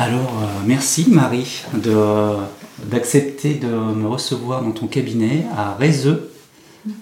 [0.00, 1.62] Alors, euh, merci Marie
[2.86, 6.32] d'accepter de me recevoir dans ton cabinet à Rézeux,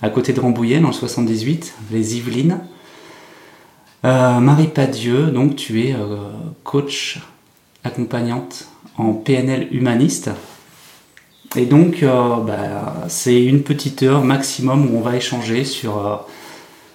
[0.02, 2.58] à côté de Rambouillet, dans le 78, les Yvelines.
[4.04, 6.16] Euh, Marie Padieu, donc tu es euh,
[6.64, 7.20] coach
[7.84, 8.66] accompagnante
[8.96, 10.30] en PNL humaniste.
[11.54, 16.26] Et donc, bah, c'est une petite heure maximum où on va échanger sur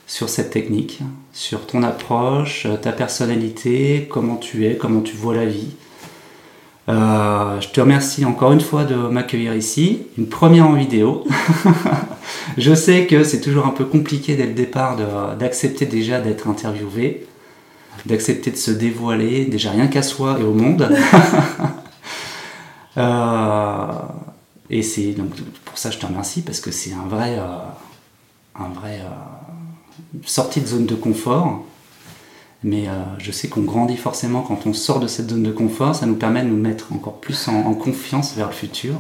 [0.06, 1.00] sur cette technique,
[1.32, 5.70] sur ton approche, ta personnalité, comment tu es, comment tu vois la vie.
[6.90, 11.26] Euh, je te remercie encore une fois de m'accueillir ici, une première en vidéo.
[12.58, 14.98] je sais que c'est toujours un peu compliqué dès le départ
[15.38, 17.26] d'accepter déjà d'être interviewé,
[18.06, 20.90] d'accepter de se dévoiler, déjà rien qu'à soi et au monde.
[22.98, 23.88] euh,
[24.70, 25.32] et c'est donc
[25.64, 30.60] pour ça je te remercie parce que c'est un vrai, euh, un vrai euh, sortie
[30.60, 31.64] de zone de confort
[32.64, 35.96] mais euh, je sais qu'on grandit forcément quand on sort de cette zone de confort.
[35.96, 38.96] Ça nous permet de nous mettre encore plus en, confiance vers le futur.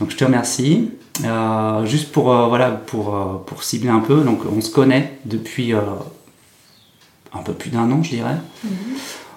[0.00, 0.90] Donc je te remercie.
[1.24, 5.74] Euh, juste pour, euh, voilà, pour, pour cibler un peu, donc on se connaît depuis
[5.74, 8.36] un peu plus d'un an, je dirais.
[8.64, 8.70] Mhm.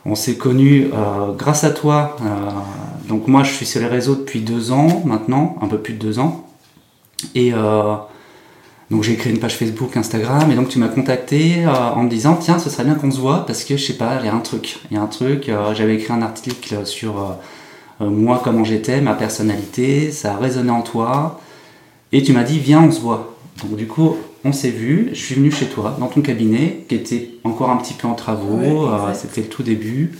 [0.07, 0.89] On s'est connus
[1.35, 2.15] grâce à toi.
[3.07, 5.99] donc moi, je suis sur les réseaux depuis deux ans maintenant, un peu plus de
[5.99, 6.47] deux ans.
[7.33, 7.51] Et
[8.91, 12.09] donc j'ai créé une page Facebook, Instagram, et donc tu m'as contacté euh, en me
[12.09, 14.29] disant tiens, ce serait bien qu'on se voit parce que je sais pas, il y
[14.29, 15.49] a un truc, il y a un truc.
[15.49, 17.37] Euh, j'avais écrit un article sur
[17.99, 21.39] euh, moi, comment j'étais, ma personnalité, ça a résonné en toi,
[22.11, 23.35] et tu m'as dit viens, on se voit.
[23.63, 26.95] Donc du coup, on s'est vu, je suis venu chez toi, dans ton cabinet, qui
[26.95, 30.11] était encore un petit peu en travaux, c'était le tout début.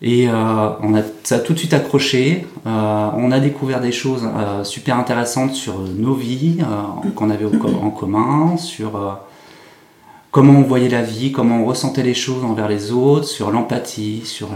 [0.00, 0.32] Et euh,
[0.80, 2.46] on a, ça a tout de suite accroché.
[2.66, 6.58] Euh, on a découvert des choses euh, super intéressantes sur nos vies
[7.16, 9.18] qu'on avait en commun, sur
[10.30, 14.22] comment on voyait la vie, comment on ressentait les choses envers les autres, sur l'empathie,
[14.24, 14.48] sur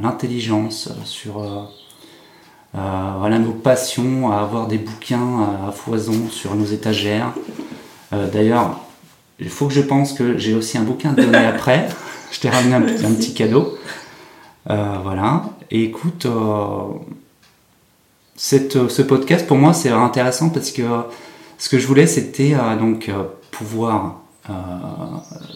[0.00, 1.42] l'intelligence, sur
[2.72, 7.32] voilà, nos passions à avoir des bouquins à foison sur nos étagères.
[8.32, 8.80] D'ailleurs,
[9.40, 11.88] il faut que je pense que j'ai aussi un bouquin à donner après.
[12.30, 13.76] Je t'ai ramené un petit cadeau.
[14.70, 15.44] Euh, voilà.
[15.70, 16.94] Et écoute, euh,
[18.36, 20.82] cette, ce podcast pour moi c'est intéressant parce que
[21.58, 23.10] ce que je voulais c'était euh, donc
[23.50, 24.20] pouvoir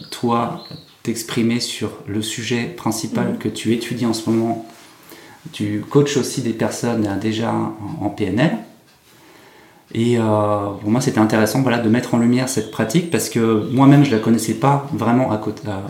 [0.09, 0.63] toi
[1.03, 3.37] t'exprimer sur le sujet principal mhm.
[3.37, 4.65] que tu étudies en ce moment.
[5.51, 8.57] Tu coaches aussi des personnes déjà en, PNL.
[9.93, 14.03] Et pour moi, c'était intéressant voilà, de mettre en lumière cette pratique parce que moi-même,
[14.03, 15.41] je ne la connaissais pas vraiment à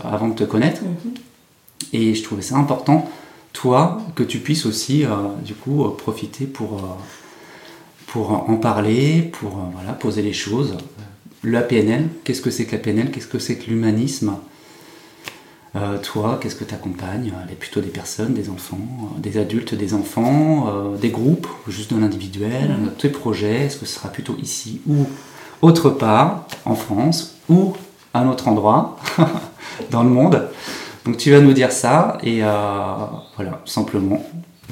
[0.04, 0.82] avant de te connaître.
[0.82, 1.14] Mhm.
[1.92, 3.10] Et je trouvais ça important,
[3.52, 5.10] toi, que tu puisses aussi, euh,
[5.44, 6.86] du coup, euh, profiter pour, euh,
[8.06, 10.76] pour en parler, pour voilà, poser les choses.
[11.42, 14.34] La PNL, qu'est-ce que c'est que la PNL Qu'est-ce que c'est que l'humanisme?
[16.02, 21.10] Toi, qu'est-ce que tu accompagnes Plutôt des personnes, des enfants, des adultes, des enfants, des
[21.10, 22.90] groupes, juste de l'individuel, mmh.
[22.98, 25.06] tes projets Est-ce que ce sera plutôt ici ou
[25.62, 27.74] autre part, en France, ou
[28.12, 28.98] à un autre endroit
[29.92, 30.48] dans le monde?
[31.04, 32.48] Donc tu vas nous dire ça et euh,
[33.36, 34.24] voilà, simplement,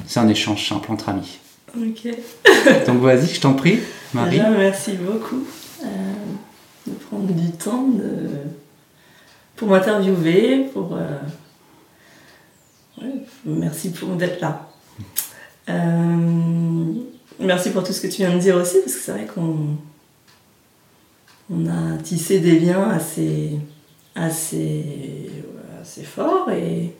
[0.05, 1.39] c'est un échange simple entre amis.
[1.75, 2.07] Ok.
[2.87, 3.79] Donc vas-y, je t'en prie,
[4.13, 4.37] Marie.
[4.37, 5.43] Déjà, merci beaucoup
[5.83, 5.85] euh,
[6.87, 8.29] de prendre du temps de...
[9.55, 10.95] pour m'interviewer, pour...
[10.95, 11.19] Euh,
[13.45, 14.67] merci pour d'être là.
[17.39, 19.77] merci pour tout ce que tu viens de dire aussi, parce que c'est vrai qu'on
[21.51, 23.59] on a tissé des liens assez,
[24.15, 25.29] assez
[25.89, 26.93] c'est fort et,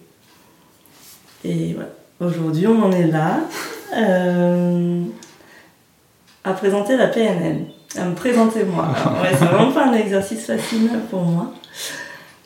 [1.46, 1.76] et
[2.20, 3.42] aujourd'hui on en est là
[3.96, 5.04] euh,
[6.44, 7.66] à présenter la PNL,
[7.98, 8.88] à me présenter moi.
[9.32, 11.54] c'est vraiment pas un exercice facile pour moi.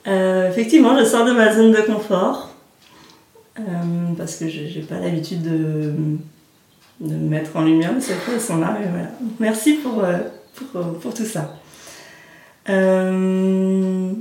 [0.06, 2.50] Euh, effectivement, je sors de ma zone de confort
[3.58, 3.64] euh,
[4.18, 5.94] parce que j'ai pas l'habitude de,
[7.00, 8.78] de me mettre en lumière, mais cette fois elles sont là.
[8.92, 9.10] voilà.
[9.40, 10.04] Merci pour,
[10.56, 11.56] pour, pour, tout ça.
[12.70, 14.12] Euh,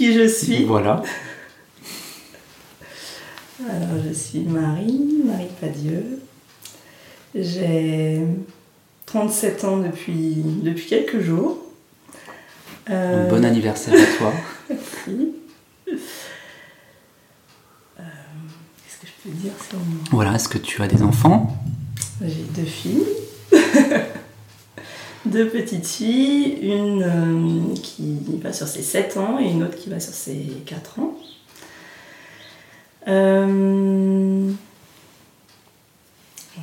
[0.00, 0.64] qui je suis.
[0.64, 1.02] Voilà.
[3.68, 6.20] Alors, je suis Marie, Marie Padieu.
[7.34, 8.22] J'ai
[9.04, 11.58] 37 ans depuis, depuis quelques jours.
[12.88, 14.32] Euh, bon anniversaire à toi.
[14.70, 15.34] Merci.
[17.98, 18.02] Euh,
[18.82, 19.98] qu'est-ce que je peux dire sur moi?
[20.12, 21.62] Voilà, est-ce que tu as des enfants?
[22.22, 23.04] J'ai deux filles.
[25.26, 29.90] deux petites filles, une euh, qui va sur ses 7 ans et une autre qui
[29.90, 31.14] va sur ses 4 ans.
[33.08, 34.50] Euh,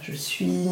[0.02, 0.68] je suis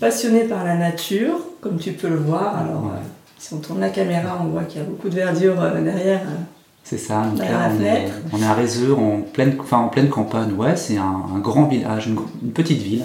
[0.00, 2.56] passionnée par la nature, comme tu peux le voir.
[2.56, 2.92] Alors,
[3.38, 6.22] si on tourne la caméra, on voit qu'il y a beaucoup de verdure euh, derrière
[6.82, 8.14] C'est ça, donc là on est, fenêtre.
[8.32, 11.66] on est à Rézeux, en pleine, enfin, en pleine campagne, ouais, c'est un, un grand
[11.66, 13.04] village, une, petite ville.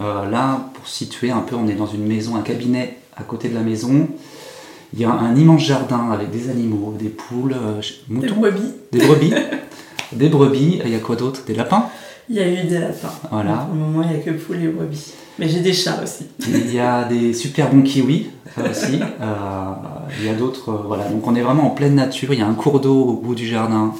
[0.00, 3.48] Euh, là, pour situer un peu, on est dans une maison, un cabinet à côté
[3.48, 4.08] de la maison.
[4.94, 7.80] Il y a un immense jardin avec des animaux, des poules, euh,
[8.10, 8.72] Des brebis.
[8.92, 9.34] des brebis.
[10.12, 11.44] des brebis, il y a quoi d'autre?
[11.46, 11.86] Des lapins?
[12.28, 13.10] Il y a eu des lapins.
[13.30, 13.54] Voilà.
[13.54, 15.12] Pour le moment, il n'y a que poules et brebis.
[15.38, 16.26] Mais j'ai des chats aussi.
[16.46, 18.28] Il y a des super bons kiwis
[18.58, 19.00] aussi.
[19.22, 19.72] Euh,
[20.20, 20.68] il y a d'autres.
[20.70, 22.32] euh, voilà, donc on est vraiment en pleine nature.
[22.34, 23.94] Il y a un cours d'eau au bout du jardin.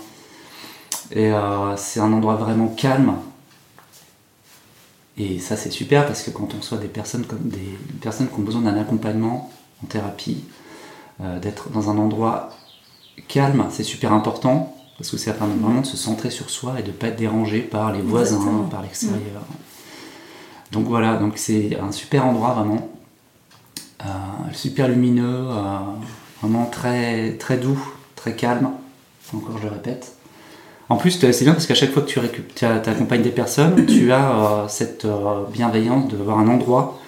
[1.10, 3.14] Et euh, c'est un endroit vraiment calme.
[5.18, 8.34] Et ça, c'est super parce que quand on soit des personnes, comme des personnes qui
[8.40, 9.50] ont besoin d'un accompagnement
[9.82, 10.44] en thérapie,
[11.20, 12.48] euh, d'être dans un endroit
[13.28, 16.82] calme, c'est super important parce que ça permet vraiment de se centrer sur soi et
[16.82, 18.64] de ne pas être dérangé par les voisins, Exactement.
[18.68, 19.42] par l'extérieur.
[20.70, 22.88] Donc voilà, donc c'est un super endroit vraiment,
[24.04, 25.78] Euh, super lumineux, euh,
[26.40, 27.78] vraiment très, très doux,
[28.16, 28.70] très calme,
[29.32, 30.16] encore je le répète.
[30.92, 32.20] En plus, c'est bien parce qu'à chaque fois que tu
[32.54, 37.00] t'accompagnes des personnes, tu as euh, cette euh, bienveillance de voir un endroit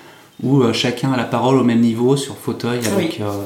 [0.43, 3.45] où euh, chacun a la parole au même niveau sur fauteuil avec euh,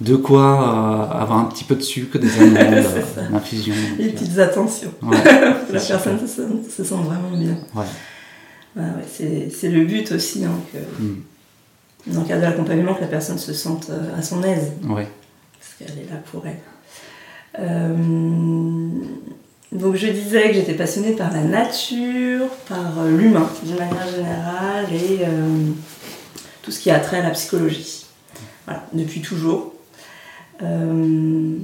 [0.00, 2.86] de quoi avoir un petit peu de sucre, des amandes,
[3.32, 3.74] d'infusion.
[3.98, 4.92] Les petites attentions.
[5.02, 5.18] Ouais,
[5.70, 7.58] la personne se sente, se sente vraiment bien.
[7.74, 7.84] Ouais.
[8.76, 12.14] Ouais, ouais, c'est le but aussi, hein, que, Mm.
[12.14, 15.98] dans le cadre de l'accompagnement, que la personne se sente à son aise, parce qu'elle
[15.98, 16.60] est là pour elle.
[17.58, 17.94] Euh,
[19.72, 24.86] donc je disais que j'étais passionnée par la nature, par euh, l'humain d'une manière générale
[24.92, 25.70] et euh,
[26.62, 28.06] tout ce qui a trait à la psychologie.
[28.66, 29.74] Voilà, depuis toujours.
[30.62, 31.58] Euh,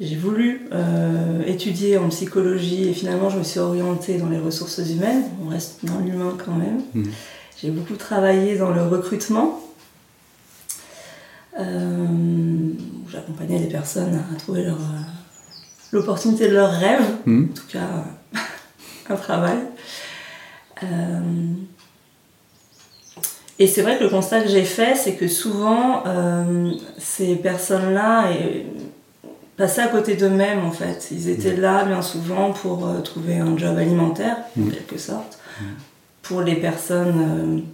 [0.00, 4.78] j'ai voulu euh, étudier en psychologie et finalement je me suis orientée dans les ressources
[4.78, 5.24] humaines.
[5.44, 6.80] On reste dans l'humain quand même.
[6.94, 7.10] Mhm.
[7.60, 9.60] J'ai beaucoup travaillé dans le recrutement.
[11.58, 12.06] Euh,
[13.10, 15.00] J'accompagnais des personnes à trouver leur, euh,
[15.92, 17.48] l'opportunité de leurs rêves, Mhm.
[17.50, 18.04] en tout cas
[19.10, 19.58] un travail.
[20.82, 21.20] Euh,
[23.58, 28.30] et c'est vrai que le constat que j'ai fait, c'est que souvent, euh, ces personnes-là
[29.56, 31.08] passaient à côté d'eux-mêmes, en fait.
[31.10, 34.70] Ils étaient là, bien souvent, pour euh, trouver un job alimentaire, en Mhm.
[34.72, 35.38] quelque sorte.
[36.22, 37.64] Pour les personnes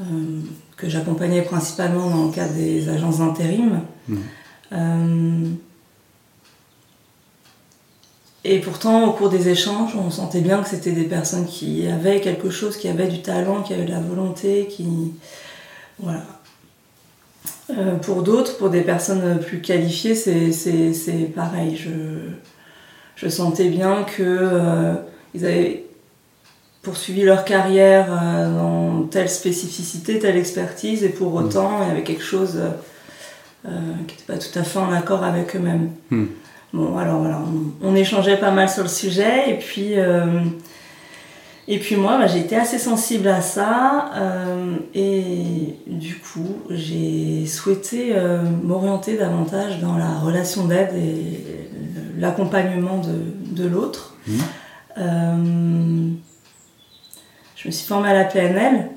[0.00, 0.40] euh, euh,
[0.76, 3.80] que j'accompagnais principalement dans le cadre des agences d'intérim.
[4.08, 4.18] Mhm.
[4.72, 5.48] Euh,
[8.44, 12.20] et pourtant, au cours des échanges, on sentait bien que c'était des personnes qui avaient
[12.20, 15.14] quelque chose, qui avaient du talent, qui avaient de la volonté, qui.
[15.98, 16.22] Voilà.
[17.70, 21.76] Euh, pour d'autres, pour des personnes plus qualifiées, c'est, pareil.
[21.76, 21.90] Je,
[23.16, 24.94] je sentais bien que euh,
[25.34, 25.86] ils avaient
[26.86, 32.04] poursuivi leur carrière euh, dans telle spécificité, telle expertise, et pour autant, il y avait
[32.04, 32.70] quelque chose euh,
[33.66, 33.70] euh,
[34.06, 35.90] qui n'était pas tout à fait en accord avec eux-mêmes.
[36.10, 36.26] Hmm.
[36.72, 37.40] Bon, alors voilà,
[37.82, 40.42] on, on échangeait pas mal sur le sujet, et puis, euh,
[41.66, 47.46] et puis moi, bah, j'ai été assez sensible à ça, euh, et du coup, j'ai
[47.46, 51.40] souhaité euh, m'orienter davantage dans la relation d'aide et
[52.16, 54.14] l'accompagnement de, de l'autre.
[54.28, 56.16] Mhm.
[57.56, 58.88] Euh, je me suis formée à la PNL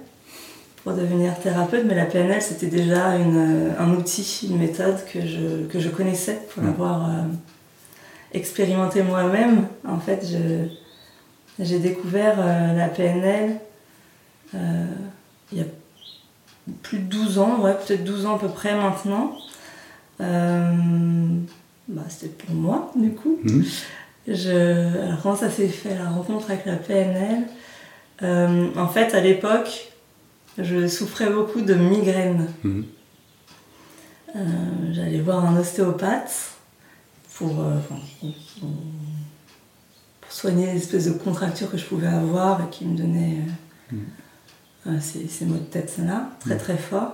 [0.84, 5.66] pour devenir thérapeute, mais la PNL c'était déjà une- un outil, une méthode que je,
[5.68, 6.70] que je connaissais pour Mhm.
[6.70, 7.24] l'avoir euh,
[8.34, 9.68] expérimenté moi-même.
[9.88, 10.26] En fait,
[11.60, 13.58] j'ai découvert euh, la PNL
[14.56, 14.86] euh,
[15.52, 15.66] il y a
[16.84, 19.36] plus de 12 ans, ouais, peut-être 12 ans à peu près maintenant.
[20.22, 20.72] Euh,
[21.88, 23.38] bah, c'était pour moi, du coup.
[23.44, 23.66] Mhm.
[24.28, 25.06] Je...
[25.08, 27.44] Alors, comment ça s'est fait, la rencontre avec la PNL
[28.24, 29.92] Euh, En fait, à l'époque,
[30.58, 32.48] je souffrais beaucoup de migraines.
[32.64, 32.86] Mhm.
[34.36, 34.40] Euh,
[34.92, 36.52] J'allais voir un ostéopathe
[37.36, 37.80] pour, euh,
[38.20, 38.30] pour-
[40.30, 43.38] soigner l'espèce de contracture que je pouvais avoir et qui me donnait
[44.88, 47.14] euh, ces, ces maux de tête-là, très très forts.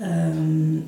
[0.00, 0.78] Euh,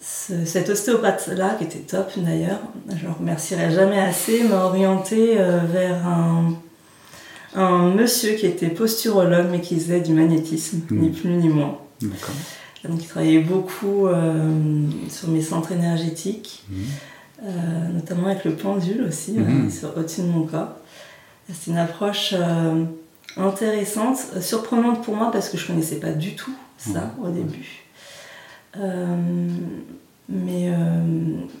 [0.00, 2.60] ce- cet ostéopathe-là, qui était top d'ailleurs,
[2.96, 6.54] je le remercierai jamais assez, m'a orienté vers un,
[7.54, 11.00] un monsieur qui était posturologue mais qui faisait du magnétisme, Mhm.
[11.00, 11.78] ni plus ni moins.
[12.00, 12.34] D'accord.
[12.88, 14.52] Donc il travaillait beaucoup euh,
[15.10, 16.76] sur mes centres énergétiques, Mhm.
[17.44, 19.66] euh, notamment avec le pendule aussi, Mhm.
[19.66, 20.72] euh, sur- au-dessus de mon corps.
[21.52, 22.34] C'est une approche
[23.36, 27.84] intéressante, surprenante pour moi parce que je connaissais pas du tout ça au début.
[30.32, 30.74] Mais, euh,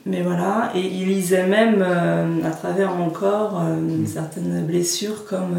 [0.06, 4.06] mais voilà, et il lisait même euh, à travers mon corps euh, Mhm.
[4.06, 5.58] certaines blessures comme,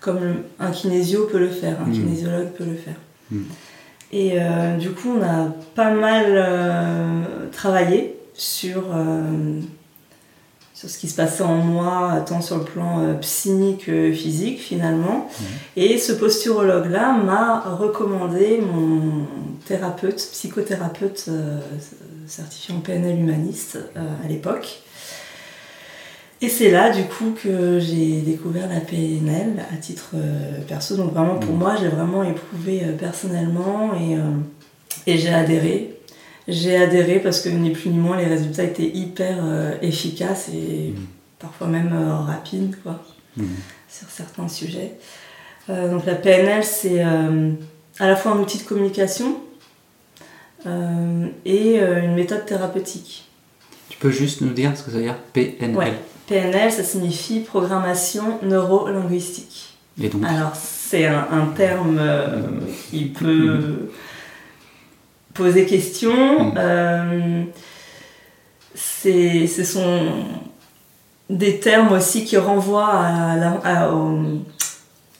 [0.00, 0.18] comme
[0.58, 2.96] un kinésio peut le faire, un kinésiologue peut le faire.
[3.30, 3.44] Mhm.
[4.10, 6.44] Et euh, du coup, on a pas mal
[7.52, 8.82] travaillé sur,
[10.74, 15.28] sur ce qui se passait en moi, tant sur le plan psy que physique finalement.
[15.76, 19.26] Et ce posturologue-là m'a recommandé mon
[19.64, 21.30] thérapeute, psychothérapeute
[22.32, 24.80] euh, certifié en PNL humaniste euh, à l'époque.
[26.40, 30.96] Et c'est là, du coup, que j'ai découvert la PNL à titre euh, perso.
[30.96, 31.58] Donc, vraiment, pour Mhm.
[31.58, 34.16] moi, j'ai vraiment éprouvé euh, personnellement et,
[35.10, 35.96] et j'ai adhéré.
[36.48, 39.36] J'ai adhéré parce que ni plus ni moins, les résultats étaient hyper
[39.80, 41.06] efficaces et Mhm.
[41.38, 41.92] parfois même
[42.26, 43.00] rapides, quoi,
[43.36, 43.46] Mhm.
[43.88, 44.94] sur certains sujets.
[45.70, 47.52] Euh, donc, la PNL, c'est euh,
[48.00, 49.36] à la fois un outil de communication
[50.66, 53.28] euh, et euh, une méthode thérapeutique.
[53.88, 55.92] Tu peux juste nous dire ce que ça veut dire PNL Ouais.
[56.26, 59.74] PNL, ça signifie programmation neuro-linguistique.
[60.00, 62.42] Et donc, Alors, c'est un, un terme euh,
[62.90, 63.88] qui peut
[65.34, 66.52] poser question.
[66.52, 66.54] Mm.
[66.56, 67.42] Euh,
[68.74, 70.00] ce sont
[71.28, 74.18] des termes aussi qui renvoient à la- à- au,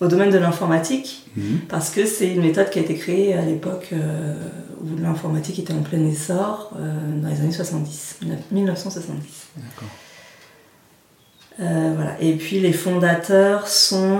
[0.02, 1.60] au domaine de l'informatique, Mhm.
[1.68, 4.34] parce que c'est une méthode qui a été créée à l'époque euh,
[4.82, 8.18] où l'informatique était en plein essor, euh, dans les années 70,
[8.50, 9.46] 1970.
[9.56, 9.88] D'accord.
[11.60, 12.20] Euh, voilà.
[12.20, 14.18] Et puis les fondateurs sont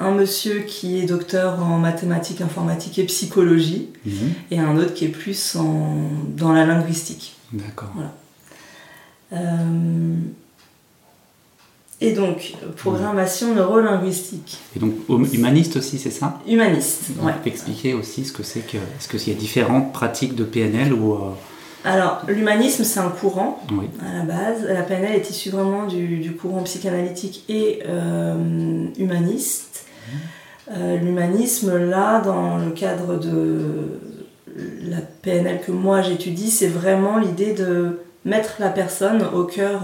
[0.00, 4.32] un monsieur qui est docteur en mathématiques, informatique et psychologie, Mhm.
[4.50, 5.96] et un autre qui est plus en,
[6.36, 7.36] dans la linguistique.
[7.52, 7.92] D'accord.
[12.00, 14.58] Et donc, programmation neurolinguistique.
[14.76, 16.38] Et donc, hum- humaniste aussi, c'est ça?
[16.48, 17.32] Humaniste, Donc, ouais.
[17.44, 18.76] Expliquer aussi ce que c'est que.
[18.78, 21.14] Est-ce qu'il y a différentes pratiques de PNL ou.
[21.14, 21.18] euh,
[21.84, 23.62] Alors, l'humanisme, c'est un courant.
[23.72, 23.86] Oui.
[24.00, 24.66] à la base.
[24.68, 29.84] La PNL est issue vraiment du, du courant psychanalytique et euh, humaniste.
[30.72, 33.98] Euh, L'humanisme, là, dans le cadre de
[34.84, 39.82] la PNL que moi j'étudie, c'est vraiment l'idée de mettre la personne au cœur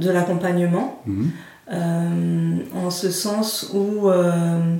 [0.00, 1.30] de l'accompagnement, Mhm.
[1.72, 4.76] euh, en ce sens où euh,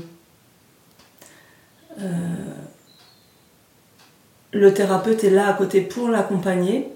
[2.00, 2.05] euh,
[4.53, 6.89] le thérapeute est là à côté pour l'accompagner,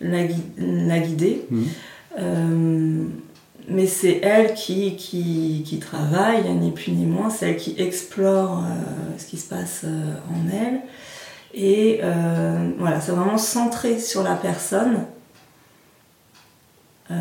[0.00, 3.10] la, gui- la guider, Mhm.
[3.68, 8.62] mais c'est elle qui, qui, qui travaille, ni plus ni moins, c'est elle qui explore
[9.18, 10.80] ce qui se passe en elle.
[11.54, 12.00] Et
[12.78, 14.98] voilà, c'est vraiment centré sur la personne.
[17.10, 17.14] Euh,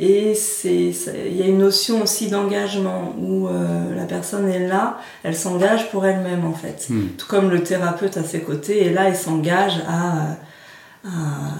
[0.00, 0.32] et
[0.64, 5.90] il y a une notion aussi d'engagement où euh, la personne est là, elle s'engage
[5.90, 6.86] pour elle-même en fait.
[6.88, 7.08] Mhm.
[7.18, 10.36] Tout comme le thérapeute à ses côtés est là et s'engage à,
[11.04, 11.08] à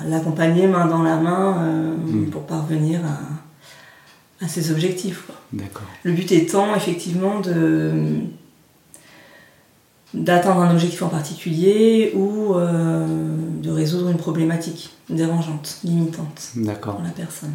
[0.08, 2.30] l'accompagner main dans la main euh, Mm.
[2.30, 5.25] pour parvenir à, à ses objectifs.
[5.26, 5.35] quoi.
[6.04, 7.92] Le but étant effectivement de
[10.14, 13.06] d'atteindre un objectif en particulier ou euh,
[13.62, 17.54] de résoudre une problématique dérangeante, limitante pour la personne.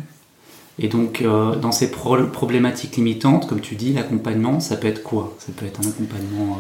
[0.80, 5.04] Et donc, euh, dans ces pro- problématiques limitantes, comme tu dis, l'accompagnement, ça peut être
[5.04, 5.36] quoi?
[5.40, 6.58] Ça peut être un accompagnement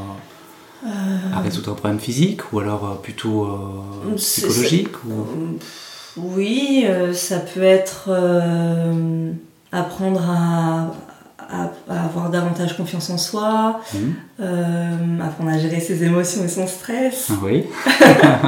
[0.85, 0.89] euh,
[1.33, 3.47] à résoudre un problème physique ou alors plutôt
[4.15, 5.57] psychologique ou...
[6.15, 8.11] Oui, ça peut être
[9.71, 10.91] apprendre à,
[11.53, 13.79] à- à avoir davantage confiance en soi,
[14.41, 17.29] euh, apprendre à gérer ses émotions et son stress.
[17.31, 17.65] Ah oui.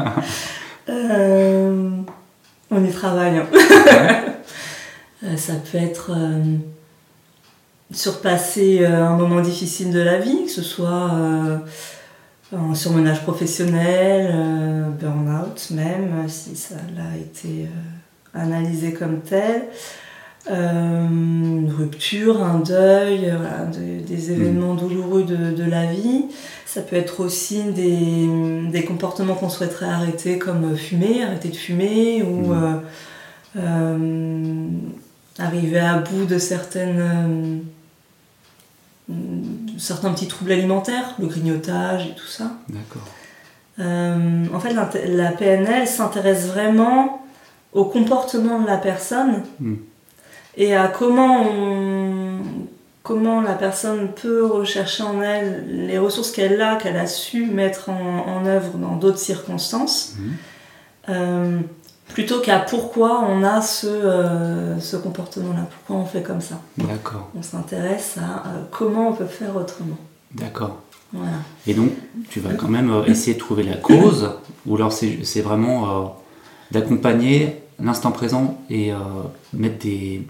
[0.87, 1.89] Euh,
[2.69, 3.37] on y travaille.
[3.39, 3.47] hein.
[5.23, 6.43] Euh, ça peut être euh,
[7.91, 11.09] surpasser un moment difficile de la vie, que ce soit
[12.55, 14.31] un surmenage professionnel,
[14.99, 17.67] burn-out même, si ça l'a été
[18.35, 19.63] analysé comme tel.
[20.51, 26.25] Euh, une rupture, un deuil, euh, voilà, de- des événements douloureux de, de la vie.
[26.67, 28.27] Ça peut être aussi des,
[28.71, 32.75] des comportements qu'on souhaiterait arrêter, comme fumer, arrêter de fumer, ou euh,
[33.57, 34.67] euh,
[35.39, 36.99] arriver à bout de certaines,
[39.09, 39.13] euh,
[39.77, 42.51] certains petits troubles alimentaires, le grignotage et tout ça.
[42.69, 43.07] D'accord.
[43.79, 47.25] Euh, en fait, la PNL s'intéresse vraiment
[47.73, 49.73] au comportement de la personne Mm.
[50.57, 52.39] Et à comment, on-
[53.03, 57.89] comment la personne peut rechercher en elle les ressources qu'elle a, qu'elle a su mettre
[57.89, 60.33] en, en œuvre dans d'autres circonstances, Mhm.
[61.09, 61.59] euh,
[62.13, 66.55] plutôt qu'à pourquoi on a ce, euh, ce comportement-là, pourquoi on fait comme ça?
[66.77, 67.29] D'accord.
[67.37, 69.97] On s'intéresse à euh, comment on peut faire autrement.
[70.33, 70.77] D'accord.
[71.13, 71.31] Voilà.
[71.67, 71.91] Et donc,
[72.29, 74.31] tu vas quand même essayer de trouver la cause,
[74.65, 76.17] ou alors c'est c'est vraiment
[76.71, 78.91] d'accompagner l'instant présent et
[79.53, 80.27] mettre des.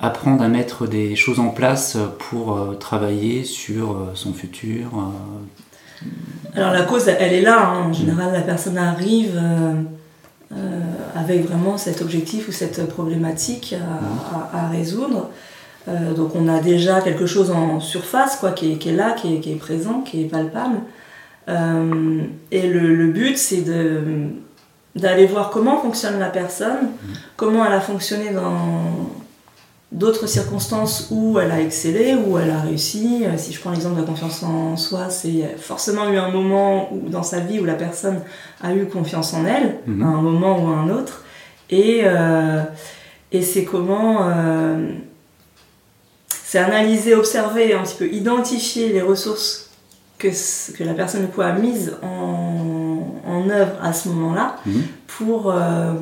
[0.00, 6.06] Apprendre à mettre des choses en place pour euh, travailler sur euh, son futur euh,
[6.54, 7.68] Alors la cause, elle est là.
[7.68, 7.86] hein.
[7.88, 9.74] En général, la personne arrive euh,
[10.52, 10.80] euh,
[11.16, 15.30] avec vraiment cet objectif ou cette problématique à, à- à résoudre.
[15.88, 19.12] Euh, donc on a déjà quelque chose en surface quoi, qui, est, qui est là,
[19.12, 20.78] qui est, qui est présent, qui est palpable.
[22.50, 24.02] Et le, le but, c'est de
[24.96, 26.88] d'aller voir comment fonctionne la personne,
[27.36, 28.52] comment elle a fonctionné dans
[29.90, 33.22] d'autres circonstances où elle a excellé, où elle a réussi.
[33.24, 36.92] Euh, Si je prends l'exemple de la confiance en soi, c'est forcément eu un moment
[36.92, 38.20] où, dans sa vie où la personne
[38.60, 40.02] a eu confiance en elle, Mhm.
[40.02, 41.22] à un moment ou à un autre.
[41.70, 42.62] Et, euh,
[43.32, 44.28] et c'est comment...
[44.28, 44.90] euh,
[46.44, 49.68] c'est analyser, observer, un petit peu identifier les ressources
[50.18, 50.28] que,
[50.76, 54.82] que la personne du coup, a mises en, en œuvre à ce moment-là Mhm.
[55.18, 55.92] pour euh,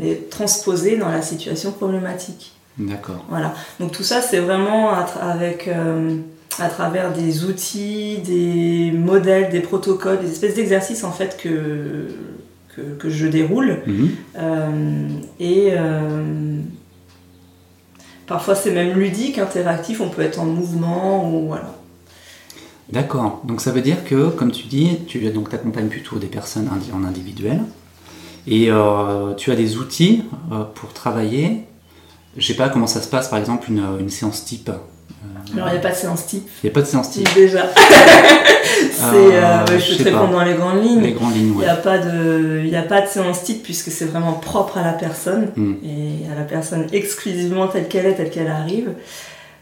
[0.00, 2.54] les transposer dans la situation problématique.
[2.80, 3.24] D'accord.
[3.28, 3.54] Voilà.
[3.78, 6.16] Donc tout ça, c'est vraiment à, tra- avec, euh,
[6.58, 12.08] à travers des outils, des modèles, des protocoles, des espèces d'exercices en fait que,
[12.74, 13.82] que, que je déroule.
[13.86, 14.10] Mhm.
[14.38, 15.08] Euh,
[15.38, 16.60] et euh,
[18.26, 21.74] parfois c'est même ludique, interactif, on peut être en mouvement ou voilà.
[22.90, 23.42] D'accord.
[23.44, 27.04] Donc ça veut dire que, comme tu dis, tu donc accompagnes plutôt des personnes en
[27.04, 27.60] individuel
[28.46, 31.66] et euh, tu as des outils euh, pour travailler.
[32.36, 34.68] Je sais pas comment ça se passe, par exemple, une, une séance type.
[34.70, 37.10] Euh, Alors il n'y a pas de séance type, Il n'y a pas de séance
[37.10, 37.28] type.
[37.34, 37.66] déjà.
[39.02, 41.00] Euh, euh, ouais, je peux te répondre dans les grandes lignes.
[41.02, 41.64] Les grandes lignes, Il ouais.
[41.64, 44.82] n'y a, pas de- y a pas de séance type puisque c'est vraiment propre à
[44.82, 45.74] la personne Mm.
[45.84, 48.90] et à la personne exclusivement telle qu'elle est, telle qu'elle arrive.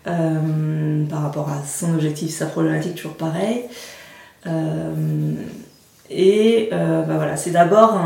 [0.06, 3.64] Euh, par rapport à son objectif, sa problématique, toujours pareil.
[4.46, 4.92] Euh,
[6.10, 7.98] et euh, bah voilà, c'est d'abord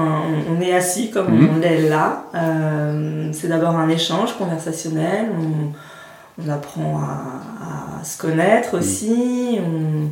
[0.50, 1.48] on est assis comme Mhm.
[1.54, 2.24] on l'est là.
[2.34, 5.26] Euh, c'est d'abord un échange conversationnel.
[5.38, 9.58] On, on apprend à, à se connaître aussi.
[9.60, 10.08] On,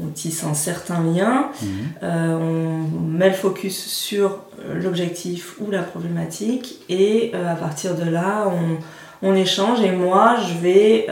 [0.00, 1.48] on tisse un certain lien.
[1.60, 1.68] Mhm.
[2.02, 4.38] Euh, on met le focus sur
[4.74, 10.36] l'objectif ou la problématique et euh, à partir de là, on, on échange et moi,
[10.48, 11.06] je vais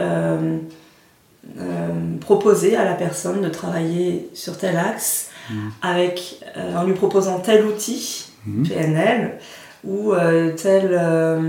[2.19, 5.71] proposer à la personne de travailler sur tel axe Mhm.
[5.81, 8.67] avec, euh, en lui proposant tel outil, Mhm.
[8.67, 9.37] PNL,
[9.83, 11.39] ou euh, tel euh,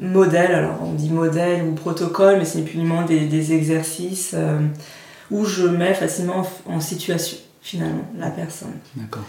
[0.00, 4.34] modèle, alors on dit modèle ou protocole, mais c'est moins des, des exercices
[5.30, 8.74] où je mets facilement en, en situation finalement la personne.
[8.94, 9.24] D'accord.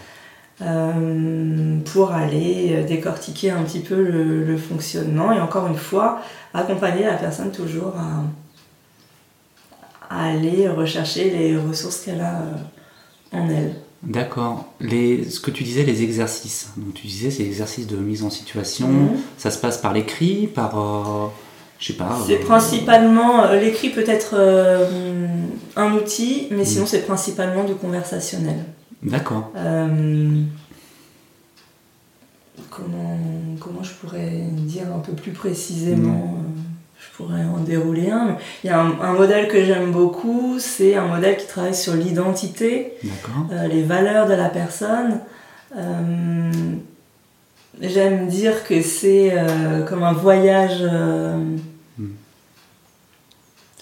[0.60, 6.20] Euh, pour aller décortiquer un petit peu le, le fonctionnement et encore une fois
[6.52, 8.24] accompagner la personne toujours à,
[10.14, 12.42] à aller rechercher les ressources qu'elle a
[13.32, 13.74] en elle.
[14.02, 14.64] D'accord.
[14.80, 16.70] Ce que tu disais, les exercices.
[16.76, 18.86] Donc tu disais, c'est exercices de mise en situation.
[18.88, 19.08] Mhm.
[19.36, 21.26] Ça se passe par l'écrit, par, euh,
[21.80, 22.16] je sais pas.
[22.26, 24.86] C'est euh, principalement, euh, l'écrit peut être euh,
[25.76, 26.88] un outil, mais sinon Mm.
[26.88, 28.64] c'est principalement du conversationnel.
[29.02, 29.50] D'accord.
[32.70, 33.18] Comment,
[33.60, 36.47] comment je pourrais dire un peu plus précisément Je
[37.18, 38.36] pourrais en dérouler un.
[38.62, 41.94] Il y a un, un modèle que j'aime beaucoup, c'est un modèle qui travaille sur
[41.94, 42.94] l'identité,
[43.52, 45.20] euh, les valeurs de la personne.
[45.76, 46.50] Euh,
[47.80, 50.78] j'aime dire que c'est euh, comme un voyage.
[50.80, 51.36] euh,
[51.98, 52.06] Mm.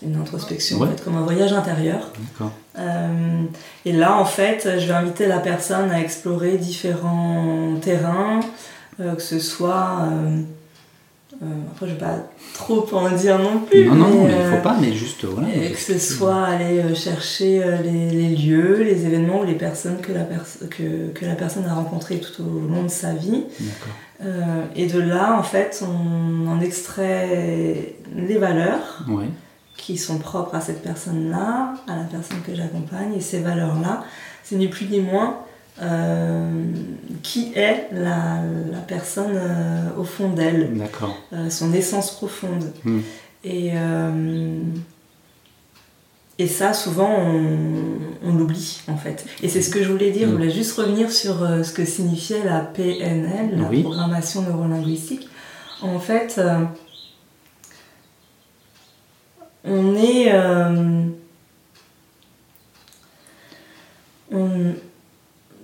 [0.01, 0.89] c'est une introspection, Ouais.
[0.89, 2.11] en fait, comme un voyage intérieur.
[3.85, 8.41] Et là, en fait, je vais inviter la personne à explorer différents terrains,
[8.99, 10.09] que ce soit.
[11.43, 12.17] Euh, euh, après, je vais pas
[12.55, 13.87] trop en dire non plus.
[13.87, 15.49] Non, non, non, mais il euh, faut pas, mais juste, voilà.
[15.55, 19.55] et que ce soit aller euh, chercher euh, les, les lieux, les événements ou les
[19.55, 20.25] personnes que la,
[20.71, 23.45] que, que la personne a rencontrées tout au long de sa vie.
[24.25, 29.27] Euh, et de là, en fait, on en extrait les valeurs Ouais.
[29.77, 33.13] qui sont propres à cette personne-là, à la personne que j'accompagne.
[33.17, 34.05] Et ces valeurs-là,
[34.43, 35.46] c'est ni plus ni moins euh,
[37.23, 38.41] qui est la,
[38.73, 40.71] la personne euh, au fond d'elle,
[41.33, 42.73] euh, son essence profonde.
[42.85, 43.01] Hmm.
[43.45, 44.61] Et, euh,
[46.39, 49.25] et ça, souvent, on, on l'oublie, en fait.
[49.43, 50.29] Et c'est ce que je voulais dire.
[50.29, 50.37] Je Mm.
[50.37, 53.83] voulais juste revenir sur euh, ce que signifiait la PNL, la Oui.
[53.83, 55.29] programmation neurolinguistique.
[55.83, 56.65] En fait, euh,
[59.65, 60.33] on est...
[60.33, 61.05] euh,
[64.33, 64.75] on-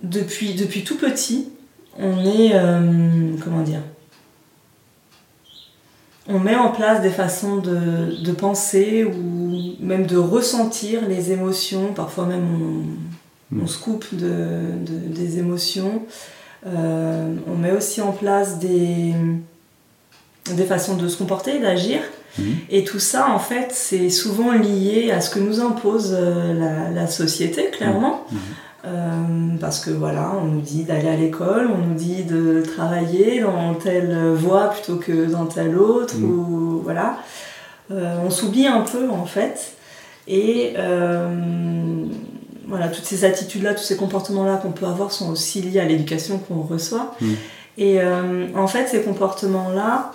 [0.03, 1.49] depuis, depuis tout petit,
[1.97, 2.51] on est...
[2.53, 3.81] euh, comment dire
[6.27, 11.93] on met en place des façons de, de penser ou même de ressentir les émotions.
[11.93, 12.45] Parfois même
[13.51, 16.03] on, on se coupe de, de- des émotions.
[16.65, 19.13] Euh, on met aussi en place des,
[20.55, 21.99] des façons de se comporter, d'agir.
[22.39, 22.55] Mhm.
[22.69, 26.89] Et tout ça, en fait, c'est souvent lié à ce que nous impose euh, la,
[26.89, 28.25] la société, clairement.
[28.31, 28.39] Mhm.
[28.85, 33.39] Euh, parce que voilà, on nous dit d'aller à l'école, on nous dit de travailler
[33.39, 36.29] dans telle voie plutôt que dans telle autre, Mhm.
[36.29, 37.17] ou voilà.
[37.91, 39.73] Euh, on s'oublie un peu en fait.
[40.27, 42.05] Et euh,
[42.67, 46.37] voilà, toutes ces attitudes-là, tous ces comportements-là qu'on peut avoir sont aussi liés à l'éducation
[46.39, 47.15] qu'on reçoit.
[47.21, 47.35] Mhm.
[47.77, 47.99] Et
[48.55, 50.11] en fait, ces comportements-là,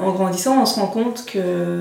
[0.00, 1.80] en grandissant, on se rend compte que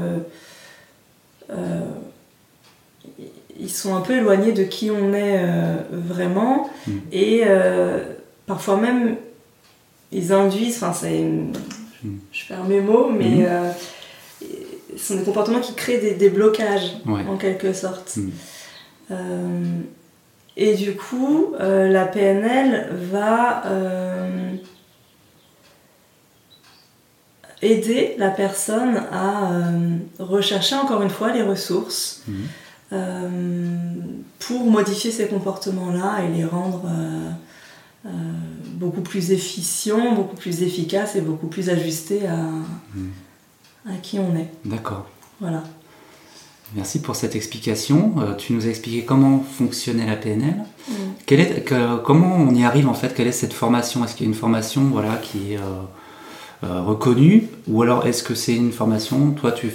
[3.60, 6.92] ils sont un peu éloignés de qui on est euh, vraiment Mm.
[7.12, 8.00] et euh,
[8.46, 9.16] parfois même
[10.12, 11.24] ils induisent, enfin c'est,
[12.32, 13.46] je perds mes mots, mais Mm.
[13.48, 13.72] euh,
[14.98, 17.22] ce sont des comportements qui créent des, des blocages Ouais.
[17.30, 18.18] en quelque sorte.
[20.58, 23.64] Et du coup, la PNL va
[27.62, 29.52] aider la personne à
[30.20, 32.24] rechercher encore une fois les ressources
[34.40, 37.30] pour modifier ces comportements-là et les rendre euh,
[38.06, 38.10] euh,
[38.74, 42.36] beaucoup plus efficients, beaucoup plus efficaces et beaucoup plus ajustés à,
[42.96, 43.10] Mhm.
[43.88, 44.50] à qui on est.
[44.66, 45.08] D'accord.
[45.40, 45.64] Voilà.
[46.76, 48.16] Merci pour cette explication.
[48.20, 50.56] Euh, tu nous as expliqué comment fonctionnait la PNL.
[51.26, 53.14] Quelle est, que- comment on y arrive en fait?
[53.16, 54.04] Quelle est cette formation?
[54.04, 55.62] Est-ce qu'il y a une formation voilà, qui est euh,
[56.64, 57.48] euh, reconnue?
[57.68, 59.32] Ou alors est-ce que c'est une formation?
[59.32, 59.72] Toi, tu,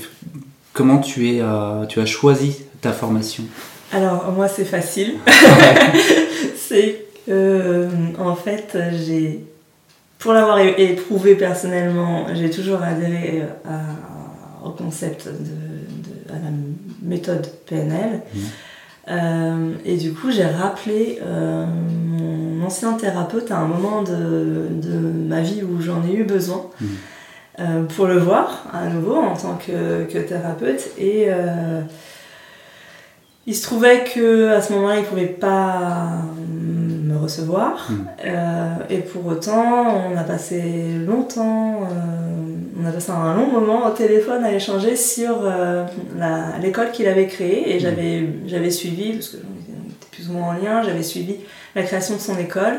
[0.72, 3.44] comment tu, es, euh, tu as choisi ta formation
[3.92, 5.14] Alors, moi, c'est facile.
[6.56, 7.88] c'est que, euh,
[8.18, 9.44] en fait, j'ai,
[10.18, 16.50] pour l'avoir éprouvé personnellement, j'ai toujours adhéré à- au concept de, de- à la
[17.02, 18.20] méthode PNL.
[18.34, 18.40] Mhm.
[19.08, 24.98] Euh, et du coup, j'ai rappelé euh, mon ancien thérapeute à un moment de, de
[24.98, 26.66] ma vie où j'en ai eu besoin.
[27.58, 31.80] Euh, pour le voir à nouveau en tant que, que thérapeute et euh,
[33.50, 37.90] il se trouvait que à ce moment-là, il pouvait pas me recevoir.
[37.90, 37.94] Mm.
[38.26, 40.62] Euh, et pour autant, on a passé
[41.04, 45.84] longtemps, euh, on a passé un long moment au téléphone à échanger sur euh,
[46.62, 47.74] l'école qu'il avait créée.
[47.74, 51.38] Et j'avais, j'avais suivi, parce que était plus ou moins en lien, j'avais suivi
[51.74, 52.78] la création de son école.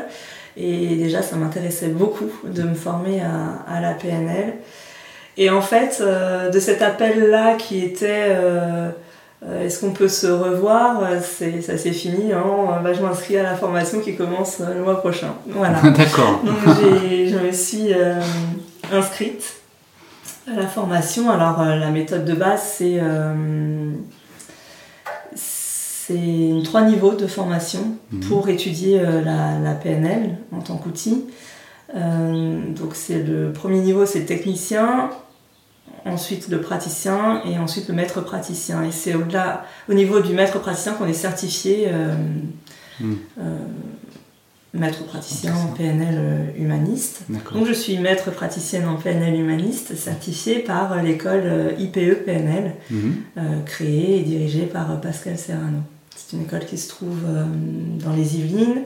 [0.56, 4.54] Et déjà, ça m'intéressait beaucoup de me former à, à la PNL.
[5.36, 8.90] Et en fait, euh, de cet appel-là qui était euh, euh,
[9.60, 13.42] est-ce qu'on peut se revoir euh, c'est, Ça s'est fini en bah, je m'inscris à
[13.42, 15.34] la formation qui commence euh, le mois prochain.
[15.48, 15.80] Voilà.
[15.96, 16.40] D'accord.
[16.44, 18.20] Donc j'ai- je me suis euh,
[18.92, 19.54] inscrite
[20.50, 21.30] à la formation.
[21.30, 23.34] Alors euh, la méthode de base, c'est euh,
[25.34, 27.80] c'est trois niveaux de formation
[28.12, 28.20] Mhm.
[28.28, 31.24] pour étudier euh, la, la PNL en tant qu'outil.
[31.96, 35.10] Euh, donc c'est le premier niveau, c'est le technicien,
[36.04, 38.82] ensuite le praticien et ensuite le maître praticien.
[38.84, 42.14] Et c'est au-delà, au niveau du maître praticien qu'on est certifié euh,
[43.00, 43.16] Mhm.
[43.40, 43.56] euh,
[44.74, 45.72] maître praticien en.
[45.74, 47.22] PNL euh, humaniste.
[47.54, 53.14] Donc je suis maître praticienne en PNL humaniste, certifiée par l'école IPE PNL, Mhm.
[53.38, 55.78] euh, créée et dirigée par Pascal Serrano.
[56.14, 57.18] C'est une école qui se trouve
[58.04, 58.82] dans les Yvelines.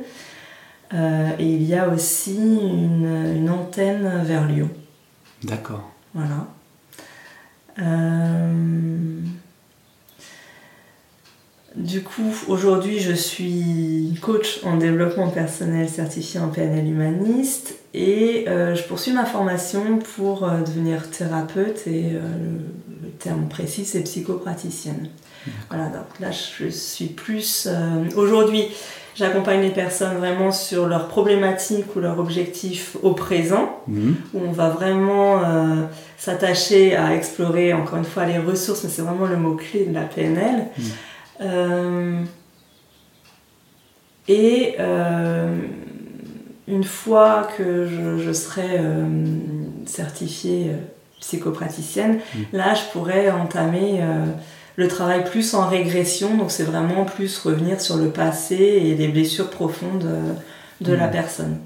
[0.95, 4.71] Et il y a aussi une, une antenne vers Lyon.
[5.43, 5.91] D'accord.
[6.15, 6.47] Voilà.
[7.79, 8.87] Euh,
[11.77, 18.75] Du coup, aujourd'hui, je suis coach en développement personnel certifié en PNL humaniste et euh,
[18.75, 22.21] je poursuis ma formation pour euh, devenir thérapeute et euh,
[23.03, 25.09] le, terme précis, c'est psychopraticienne.
[25.71, 27.67] Voilà, donc là, je suis plus...
[28.15, 28.65] aujourd'hui,
[29.15, 34.17] j'accompagne les personnes vraiment sur leurs problématiques ou leurs objectifs au présent Mhm.
[34.35, 35.41] où on va vraiment
[36.19, 40.03] s'attacher à explorer encore une fois les ressources, mais c'est vraiment le mot-clé de la
[40.03, 40.67] PNL.
[41.41, 42.21] Euh,
[44.29, 44.77] et
[46.69, 49.07] une fois que je, je serai euh,
[49.87, 50.77] certifiée euh,
[51.21, 52.39] psychopraticienne, Mm.
[52.57, 54.25] là je pourrais entamer euh,
[54.77, 59.09] le travail plus en régression, donc c'est vraiment plus revenir sur le passé et les
[59.09, 60.07] blessures profondes
[60.81, 61.11] de la Mm.
[61.13, 61.57] personne.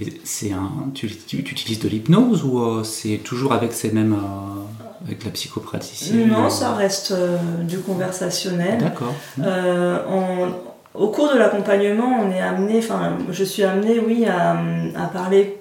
[0.00, 3.90] Et c'est un, tu, tu- tu utilises de l'hypnose ou euh, c'est toujours avec ces
[3.90, 8.78] mêmes, euh, avec la psychopraticienne Non, ça reste euh, du conversationnel.
[8.78, 9.14] D'accord.
[9.38, 10.48] En-
[10.94, 14.52] au cours de l'accompagnement, on est amené, enfin, je suis amenée, oui, à,
[14.96, 15.58] à parler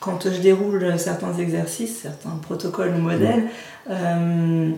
[0.00, 3.44] quand je déroule certains exercices, certains protocoles ou modèles.
[3.90, 4.70] euh,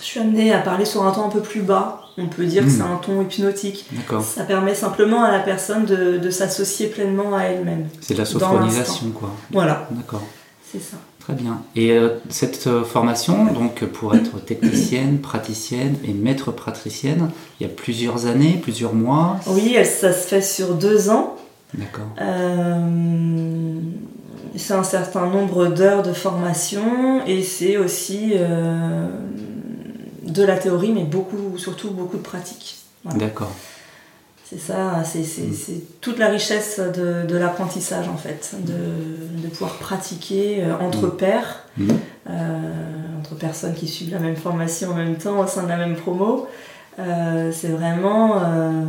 [0.00, 2.02] je suis amenée à parler sur un ton un peu plus bas.
[2.18, 2.72] On peut dire que Mm.
[2.72, 3.88] c'est un ton hypnotique.
[4.22, 7.88] Ça permet simplement à la personne de, de s'associer pleinement à elle-même.
[8.00, 9.30] C'est de la sophronisation, quoi.
[9.50, 9.88] Voilà.
[9.90, 10.22] D'accord.
[10.70, 10.96] C'est ça.
[11.28, 11.60] Très bien.
[11.76, 17.70] Et euh, cette euh, formation, donc pour être technicienne, praticienne et maître praticienne, il y
[17.70, 21.36] a plusieurs années, plusieurs mois Oui, ça se fait sur deux ans.
[21.74, 22.06] D'accord.
[22.22, 22.80] Euh,
[24.56, 28.32] c'est un certain nombre d'heures de formation et c'est aussi
[30.22, 32.78] de la théorie, mais beaucoup, surtout beaucoup de pratique.
[33.04, 33.18] Voilà.
[33.18, 33.52] D'accord.
[34.48, 39.74] C'est ça, c'est c'est- toute la richesse de, de l'apprentissage en fait, de, de pouvoir
[39.74, 41.90] pratiquer euh, entre pairs, Mhm.
[42.30, 42.32] euh,
[43.20, 45.96] entre personnes qui suivent la même formation en même temps au sein de la même
[45.96, 46.48] promo.
[46.98, 48.82] Euh, c'est vraiment euh,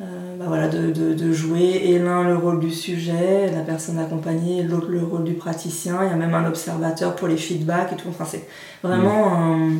[0.00, 4.88] bah voilà, de, de- jouer et l'un le rôle du sujet, la personne accompagnée, l'autre
[4.88, 5.98] le rôle du praticien.
[6.04, 8.08] Il y a même un observateur pour les feedbacks et tout.
[8.08, 8.46] Enfin, c'est
[8.82, 9.72] vraiment un,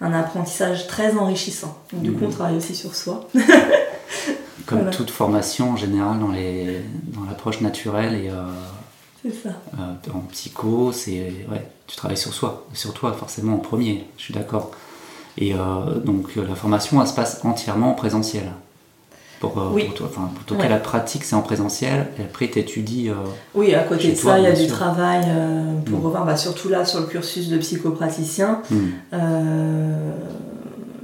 [0.00, 1.76] un apprentissage très enrichissant.
[1.92, 3.28] Donc, du coup, on travaille aussi sur soi.
[4.70, 4.96] Comme Voilà.
[4.96, 6.80] toute formation en général dans les
[7.14, 8.34] dans l'approche naturelle et euh,
[9.22, 9.48] C'est ça.
[9.78, 14.06] euh, en psycho, c'est ouais, tu travailles sur soi, sur toi forcément en premier.
[14.16, 14.70] Je suis d'accord.
[15.38, 15.58] Et euh,
[16.04, 18.44] donc la formation, elle se passe entièrement en présentiel.
[19.40, 19.84] Pour, Oui.
[19.86, 22.08] pour toi, enfin, la pratique, c'est en présentiel.
[22.18, 23.10] Et après, tu étudies.
[23.54, 24.76] Oui, à côté de toi, ça, il y a du sûr.
[24.76, 25.24] travail
[25.86, 26.04] pour Mm.
[26.04, 28.60] revoir, bah, surtout là sur le cursus de psychopraticien.
[29.14, 30.10] Euh,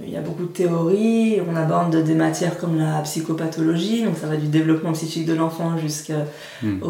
[0.07, 4.27] il y a beaucoup de théories, on aborde des matières comme la psychopathologie, donc ça
[4.29, 6.25] va du développement psychique de l'enfant jusqu'à
[6.63, 6.81] Mm.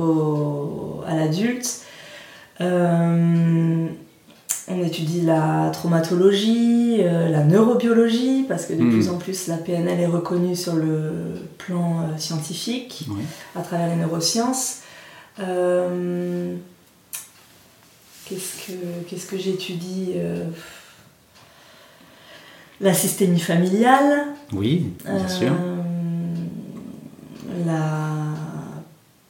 [1.06, 1.80] à l'adulte.
[2.60, 3.86] Euh,
[4.68, 8.90] on étudie la traumatologie, euh, la neurobiologie, parce que de Mm.
[8.90, 11.12] plus en plus la PNL est reconnue sur le
[11.58, 13.22] plan euh, scientifique Oui.
[13.54, 14.78] à travers les neurosciences.
[18.28, 20.14] Qu'est-ce que, que j'étudie
[22.80, 24.26] La systémie familiale.
[24.52, 25.52] Oui, bien euh, sûr.
[27.64, 27.80] la...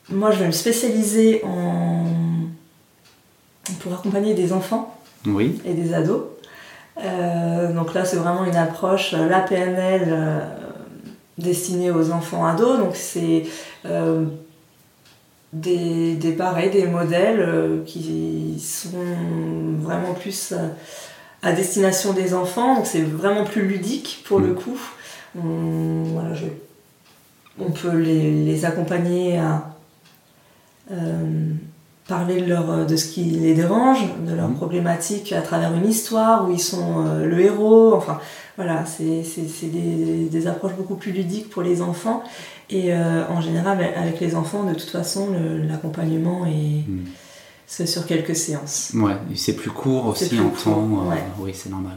[0.09, 2.05] Moi, je vais me spécialiser en...
[3.81, 5.61] pour accompagner des enfants Oui.
[5.65, 6.23] et des ados.
[7.03, 10.41] Euh, donc là, c'est vraiment une approche, euh, la PNL euh,
[11.39, 12.79] destinée aux enfants ados.
[12.79, 13.45] Donc c'est
[13.85, 14.25] euh,
[15.53, 18.97] des, des pareils, des modèles qui sont
[19.81, 20.55] vraiment plus
[21.47, 22.77] à destination des enfants.
[22.77, 24.55] Donc c'est vraiment plus ludique pour le Mm.
[24.57, 24.79] coup.
[25.39, 26.47] On, voilà, je-
[27.59, 29.71] on peut les, les accompagner à
[30.93, 31.53] euh,
[32.09, 34.55] parler de, leur, de ce qui les dérange, de leurs Mhm.
[34.57, 37.95] problématiques à travers une histoire où ils sont euh, le héros.
[37.95, 38.21] Enfin,
[38.57, 39.23] voilà, c'est
[39.69, 42.23] des, des approches beaucoup plus ludiques pour les enfants.
[42.71, 45.29] Et euh, en général, avec les enfants, de toute façon,
[45.69, 47.05] l'accompagnement est Mm.
[47.67, 48.93] Fait sur quelques séances.
[48.95, 50.89] Ouais, c'est plus court C'est aussi plus en court, temps.
[51.07, 51.23] euh, ouais.
[51.41, 51.97] Oui, c'est normal.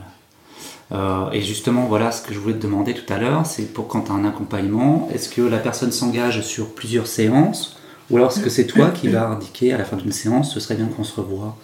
[0.92, 3.88] Euh, et justement, voilà ce que je voulais te demander tout à l'heure, c'est pour
[3.88, 7.78] quand tu as un accompagnement, est-ce que la personne s'engage sur plusieurs séances
[8.10, 10.60] ou alors est-ce que c'est toi qui vas indiquer à la fin d'une séance, ce
[10.60, 11.56] serait bien qu'on se revoie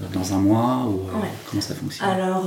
[0.00, 1.28] euh, dans un mois ou euh, Ouais.
[1.50, 2.08] comment ça fonctionne?
[2.08, 2.44] Alors,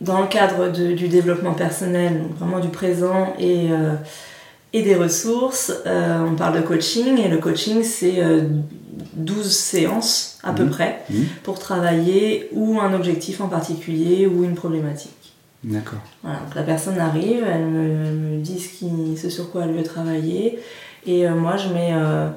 [0.00, 3.70] dans le cadre de- du développement personnel, donc vraiment du présent et,
[4.72, 8.22] et des ressources, on parle de coaching et le coaching c'est
[9.16, 10.70] 12 séances à peu Mhm.
[10.70, 11.24] près Mhm.
[11.42, 15.12] pour travailler ou un objectif en particulier ou une problématique.
[15.64, 15.98] D'accord.
[16.22, 19.82] Voilà, donc la personne arrive, elle me, dit ce, qui- ce sur quoi elle veut
[19.82, 20.58] travailler
[21.06, 22.28] et euh, moi je mets euh,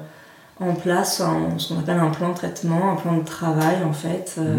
[0.58, 3.92] en place un- ce qu'on appelle un plan de traitement, un plan de travail en
[3.92, 4.36] fait.
[4.38, 4.58] euh,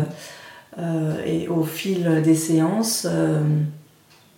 [0.79, 3.05] euh, et au fil des séances,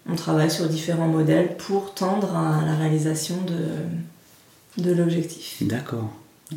[0.09, 6.09] on travaille sur différents modèles pour tendre à la réalisation de, de l'objectif D'accord.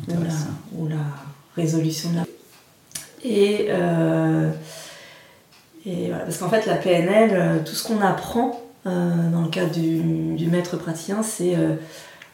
[0.07, 0.95] Ou la, ou la
[1.55, 2.23] résolution de la.
[3.23, 4.49] Et, euh,
[5.85, 9.49] et voilà, parce qu'en fait, la PNL, euh, tout ce qu'on apprend euh, dans le
[9.49, 9.99] cadre du,
[10.35, 11.75] du maître praticien, c'est euh,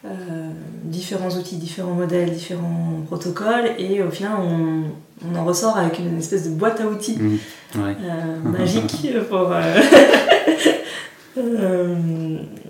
[0.04, 0.50] euh,
[0.84, 4.82] différents outils, différents modèles, différents protocoles, et au final, on,
[5.26, 7.18] on en ressort avec une espèce de boîte à outils.
[7.76, 7.96] Ouais.
[8.04, 9.50] euh, magique pour.
[11.38, 11.94] euh,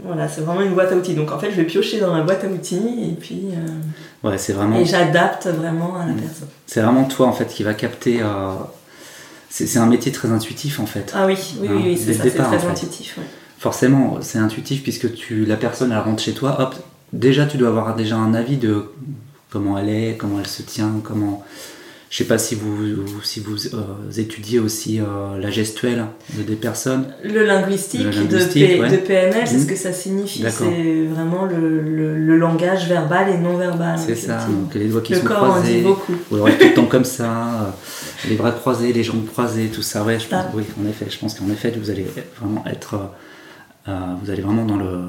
[0.05, 1.15] voilà, c'est vraiment une boîte à outils.
[1.15, 3.43] Donc en fait, je vais piocher dans la boîte à outils et puis.
[3.53, 4.79] euh, Ouais, c'est vraiment.
[4.79, 6.49] et j'adapte vraiment à la personne.
[6.67, 8.21] C'est vraiment toi en fait qui va capter.
[8.23, 8.53] euh,
[9.51, 11.13] C'est c'est un métier très intuitif en fait.
[11.15, 12.67] Ah oui, oui, oui, Hein, oui, c'est ça, c'est très en fait.
[12.69, 13.19] intuitif.
[13.19, 13.25] ouais.
[13.59, 16.75] Forcément, c'est intuitif puisque tu, la personne elle rentre chez toi, hop,
[17.13, 18.87] déjà tu dois avoir déjà un avis de
[19.51, 21.43] comment elle est, comment elle se tient, comment.
[22.11, 22.77] Je sais pas si vous,
[23.25, 23.81] si vous euh,
[24.19, 26.05] étudiez aussi euh, la gestuelle
[26.37, 27.07] de des personnes.
[27.25, 28.89] Le linguistique, Le de P- ouais.
[28.91, 29.61] de, PNL, c'est Mhm.
[29.63, 30.45] ce que ça signifie.
[30.49, 33.99] C'est vraiment le, le- le langage verbal et non verbal.
[33.99, 36.13] C'est ça, donc les doigts qui Le sont corps en dit croisés, beaucoup.
[36.31, 39.83] ou alors tout le temps comme ça, euh, les bras croisés, les jambes croisées, tout
[39.83, 40.05] ça.
[40.05, 40.53] Ouais, je pense, Ah.
[40.55, 42.07] oui, en effet, je pense qu'en effet, vous allez
[42.41, 42.95] vraiment être,
[43.89, 45.01] euh, vous allez vraiment dans le,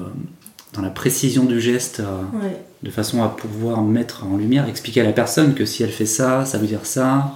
[0.72, 2.02] dans la précision du geste.
[2.34, 2.56] Ouais.
[2.82, 6.06] De façon à pouvoir mettre en lumière, expliquer à la personne que si elle fait
[6.06, 7.32] ça, ça veut dire ça.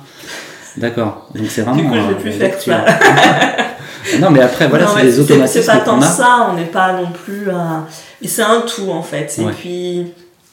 [0.77, 1.29] D'accord.
[1.35, 1.77] Donc c'est vraiment.
[1.83, 4.19] Du coup, je vais euh, plus la faire ça.
[4.21, 7.11] non, mais après, voilà, c'est des automatismes C'est pas tant ça, on n'est pas non
[7.11, 7.87] plus à...
[8.23, 9.35] Et c'est un tout en fait.
[9.39, 9.53] Et Ouais.
[9.53, 10.07] puis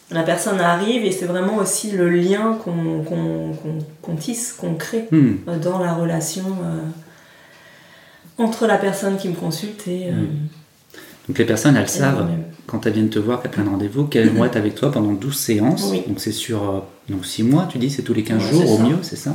[0.10, 3.52] la personne arrive et c'est vraiment aussi le lien qu'on qu'on-
[4.02, 6.80] qu'on tisse, qu'on crée Hmm, euh, dans la relation euh,
[8.43, 10.08] entre la personne qui me consulte et...
[10.08, 10.47] euh, Mm.
[11.28, 12.26] Donc les personnes, elles savent.
[12.68, 15.36] Quand elles viennent te voir, qu'elles prennent rendez-vous, qu'elles vont être avec toi pendant 12
[15.36, 15.88] séances.
[15.92, 16.04] Oui.
[16.08, 18.72] Donc c'est sur euh, donc 6 mois, tu dis, c'est tous les 15 Ouais, jours
[18.74, 18.84] au ça.
[18.84, 19.32] mieux, c'est ça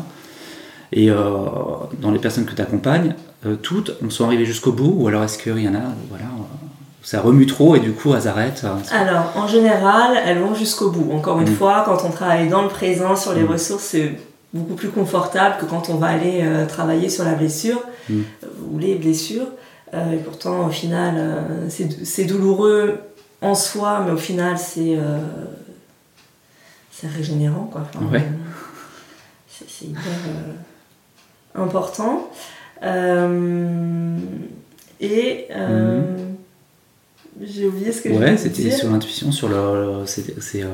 [0.92, 1.16] Et euh,
[2.00, 3.14] dans les personnes que tu accompagnes,
[3.46, 6.44] euh, toutes sont arrivées jusqu'au bout ou alors est-ce qu'il y en a, voilà, euh,
[7.02, 11.10] ça remue trop et du coup elles arrêtent Alors, en général, elles vont jusqu'au bout.
[11.12, 11.54] Encore une Mm.
[11.56, 13.50] fois, quand on travaille dans le présent sur les Mm.
[13.52, 14.12] ressources, c'est
[14.54, 18.94] beaucoup plus confortable que quand on va aller euh, travailler sur la blessure ou les
[18.96, 19.46] blessures.
[19.94, 21.14] Et pourtant, au final,
[21.68, 22.98] c'est douloureux
[23.42, 25.18] en soi, mais au final, c'est euh,
[26.90, 27.64] c'est régénérant.
[27.70, 27.82] Quoi.
[27.94, 28.22] Enfin, Ouais.
[28.22, 30.02] euh, c'est hyper
[31.56, 32.30] euh, important.
[35.00, 35.48] Et
[37.40, 40.04] j'ai oublié ce que Ouais, c'était sur l'intuition, sur le.
[40.06, 40.64] c'est.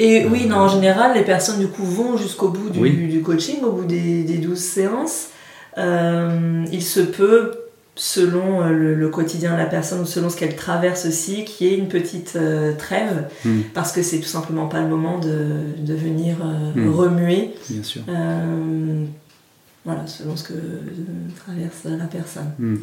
[0.00, 2.90] Et oui, non, en général, les personnes du coup vont jusqu'au bout du, Oui.
[3.08, 5.28] du coaching, au bout des, des 12 séances.
[5.76, 7.52] Il se peut,
[7.96, 11.66] selon euh, le, le quotidien de la personne ou selon ce qu'elle traverse aussi, qu'il
[11.68, 15.18] y ait une petite euh, trêve, hmm, parce que c'est tout simplement pas le moment
[15.18, 15.46] de,
[15.78, 16.88] de venir euh, Mm.
[16.90, 17.50] remuer.
[17.70, 18.02] bien sûr.
[18.08, 19.04] Euh,
[19.84, 20.54] voilà, selon ce que
[21.44, 22.50] traverse la personne.
[22.58, 22.76] Hmm.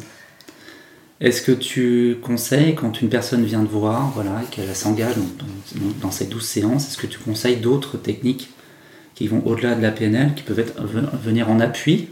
[1.20, 5.22] Est-ce que tu conseilles, quand une personne vient te voir, voilà, et qu'elle s'engage dans,
[5.80, 8.50] dans- dans ces 12 séances, est-ce que tu conseilles d'autres techniques
[9.14, 12.08] qui vont au-delà de la PNL, qui peuvent être, ve- venir en appui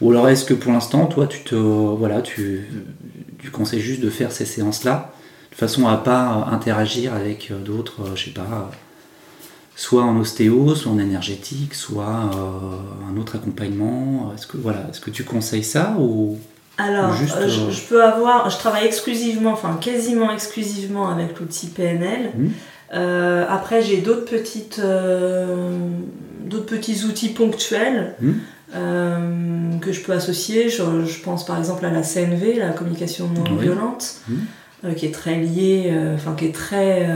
[0.00, 2.66] Ou alors est-ce que pour l'instant, toi, tu te, voilà, tu,
[3.38, 5.12] tu conseilles juste de faire ces séances-là,
[5.50, 8.74] de façon à pas interagir avec euh, d'autres, euh, je sais pas, euh,
[9.74, 12.04] soit en ostéo, soit en énergétique, soit
[12.34, 16.38] euh, un autre accompagnement Est-ce que, voilà, est-ce que tu conseilles ça ou...
[16.78, 21.40] Alors, Juste, euh, je, euh, je peux avoir, je travaille exclusivement, enfin quasiment exclusivement avec
[21.40, 22.32] l'outil PNL.
[22.92, 25.78] Euh, après, j'ai d'autres petites, euh,
[26.44, 28.40] d'autres petits outils ponctuels Mhm.
[28.74, 30.68] Euh, que je peux associer.
[30.68, 33.62] Je, je pense par exemple à la CNV, la communication non Oui.
[33.62, 34.38] violente, Mhm.
[34.84, 37.08] euh, qui est très liée, euh, enfin qui est très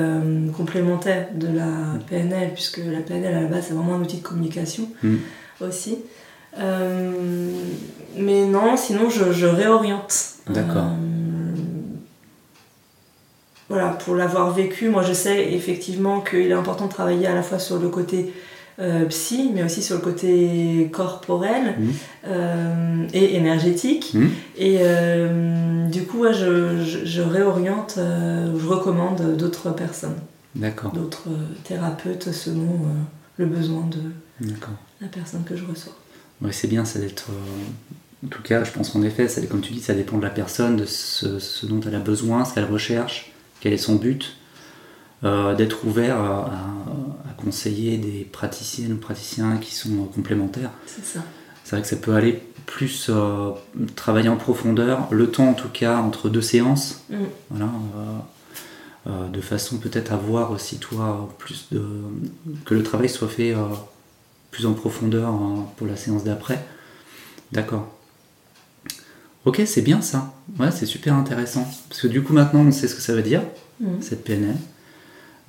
[0.56, 4.22] complémentaire de la PNL, puisque la PNL à la base c'est vraiment un outil de
[4.22, 5.18] communication Mhm.
[5.60, 5.98] aussi.
[8.16, 10.14] Mais non, sinon je, je réoriente.
[10.48, 10.90] D'accord.
[13.68, 17.42] Voilà, pour l'avoir vécu, moi je sais effectivement qu'il est important de travailler à la
[17.42, 18.32] fois sur le côté
[18.80, 21.92] euh, psy, mais aussi sur le côté corporel Mhm.
[22.28, 24.12] euh, et énergétique.
[24.14, 24.30] Mhm.
[24.56, 30.16] Et euh, du coup, ouais, je, je- je réoriente, je recommande d'autres personnes,
[30.54, 31.28] D'accord, d'autres
[31.64, 32.80] thérapeutes selon
[33.36, 34.48] le besoin de
[35.00, 35.94] la personne que je reçois.
[36.42, 37.28] Ouais, c'est bien, ça d'être.
[38.24, 40.30] en tout cas, je pense qu'en effet, ça, comme tu dis, ça dépend de la
[40.30, 44.36] personne, de ce, ce dont elle a besoin, ce qu'elle recherche, quel est son but.
[45.22, 46.50] Euh, d'être ouvert à,
[47.36, 50.70] conseiller des praticiennes ou praticiens qui sont euh, complémentaires.
[50.86, 51.20] C'est ça.
[51.64, 53.50] C'est vrai que ça peut aller plus euh,
[53.96, 57.16] travailler en profondeur, le temps en tout cas entre deux séances, Mm.
[57.50, 61.82] voilà, euh, euh, de façon peut-être à voir aussi toi plus de
[62.64, 63.54] que le travail soit fait
[64.50, 66.64] plus en profondeur euh, pour la séance d'après.
[67.52, 67.88] D'accord.
[69.46, 70.32] Ok, c'est bien ça.
[70.58, 71.66] Ouais, c'est super intéressant.
[71.88, 73.42] Parce que du coup maintenant on sait ce que ça veut dire,
[73.80, 74.02] Mm.
[74.02, 74.56] cette PNL.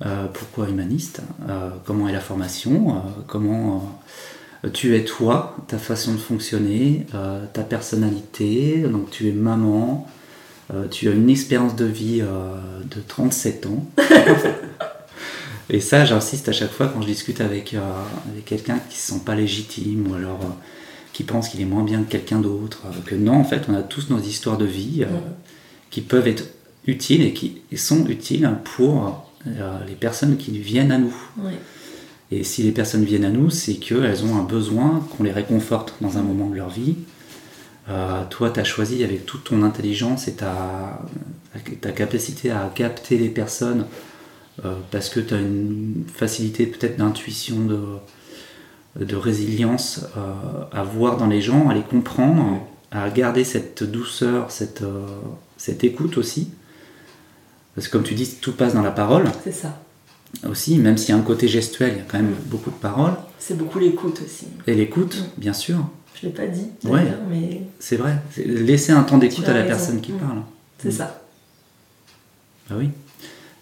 [0.04, 1.20] Euh, pourquoi humaniste?
[1.48, 2.96] Euh, Comment est la formation?
[2.96, 4.00] Euh, Comment
[4.72, 7.06] tu es toi, ta façon de fonctionner,
[7.52, 8.84] ta personnalité?
[8.88, 10.06] Donc tu es maman,
[10.92, 13.84] tu as une expérience de vie de 37 ans.
[15.70, 17.80] Et ça, j'insiste à chaque fois quand je discute avec, euh,
[18.30, 20.48] avec quelqu'un qui se sent pas légitime ou alors euh,
[21.12, 22.82] qui pense qu'il est moins bien que quelqu'un d'autre.
[22.86, 25.20] euh, que non, en fait, on a tous nos histoires de vie euh, Mm.
[25.90, 26.44] qui peuvent être
[26.86, 31.14] utiles et qui sont utiles pour les personnes qui viennent à nous.
[31.38, 31.52] Ouais.
[32.30, 35.94] Et si les personnes viennent à nous, c'est qu'elles ont un besoin qu'on les réconforte
[36.00, 36.96] dans un moment de leur vie.
[37.88, 41.02] Euh, toi, tu as choisi avec toute ton intelligence et ta,
[41.80, 43.86] ta capacité à capter les personnes
[44.64, 47.80] euh, parce que tu as une facilité peut-être d'intuition, de,
[49.04, 54.50] de résilience euh, à voir dans les gens, à les comprendre, à garder cette douceur,
[54.50, 55.06] cette, euh,
[55.56, 56.50] cette écoute aussi.
[57.74, 59.78] Parce que comme tu dis, tout passe dans la parole C'est ça.
[60.48, 62.76] aussi, même s'il y a un côté gestuel, il y a quand même beaucoup de
[62.76, 63.14] paroles.
[63.38, 64.46] C'est beaucoup l'écoute aussi.
[64.66, 65.78] Et l'écoute, bien sûr,
[66.20, 67.06] Je l'ai pas dit Ouais.
[67.30, 68.16] mais c'est vrai.
[68.46, 69.68] Laisser un temps d'écoute à la raison.
[69.68, 70.18] personne qui Mm.
[70.18, 70.42] parle.
[70.78, 70.92] c'est Mm.
[70.92, 71.22] ça.
[72.68, 72.90] Bah oui.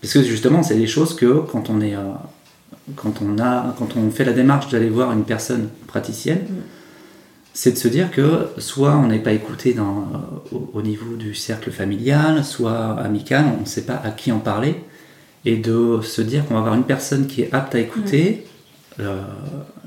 [0.02, 1.94] Parce que justement, c'est des choses que quand on est,
[2.96, 6.54] quand on a, quand on fait la démarche d'aller voir une personne praticienne, Mm.
[7.52, 10.06] C'est de se dire que soit on n'est pas écouté dans,
[10.52, 14.38] au, au niveau du cercle familial, soit amical, on ne sait pas à qui en
[14.38, 14.76] parler,
[15.44, 18.46] et de se dire qu'on va avoir une personne qui est apte à écouter,
[19.00, 19.20] euh,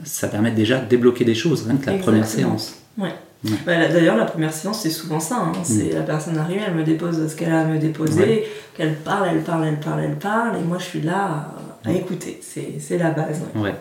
[0.04, 2.76] ça permet déjà de débloquer des choses, rien que la première séance.
[2.98, 5.36] Bah, là, D'ailleurs, la première séance, c'est souvent ça.
[5.38, 5.52] hein.
[5.64, 5.96] C'est Mm.
[5.96, 8.48] la personne arrive, elle me dépose ce qu'elle a à me déposer, Ouais.
[8.74, 11.52] qu'elle parle, elle parle, elle parle, elle parle, et moi je suis là
[11.84, 11.98] à, à Ouais.
[11.98, 12.40] écouter.
[12.42, 13.42] C'est c'est la base.
[13.56, 13.62] ouais.
[13.62, 13.76] Ouais.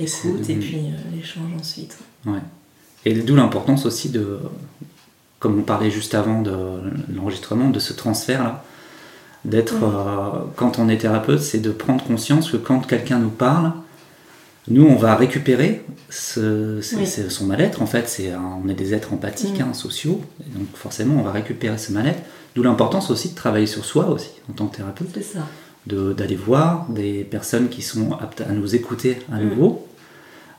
[0.00, 0.10] Écoute
[0.42, 1.96] C'est- et puis euh, l'échange ensuite.
[2.26, 2.40] Ouais.
[3.04, 4.38] Et d'où l'importance aussi de,
[5.40, 6.52] comme on parlait juste avant de
[7.14, 8.64] l'enregistrement, de ce transfert-là.
[9.44, 13.72] D'être, euh, quand on est thérapeute, c'est de prendre conscience que quand quelqu'un nous parle,
[14.68, 17.06] nous, on va récupérer ce- Oui.
[17.28, 17.82] son mal-être.
[17.82, 19.70] En fait, c'est on est des êtres empathiques, Mm.
[19.70, 20.20] hein, sociaux.
[20.46, 22.20] Et donc, forcément, on va récupérer ce mal-être.
[22.54, 25.40] D'où l'importance aussi de travailler sur soi aussi, en tant que thérapeute C'est ça.
[25.88, 29.48] de- d'aller voir des personnes qui sont aptes à nous écouter à Mm.
[29.48, 29.88] nouveau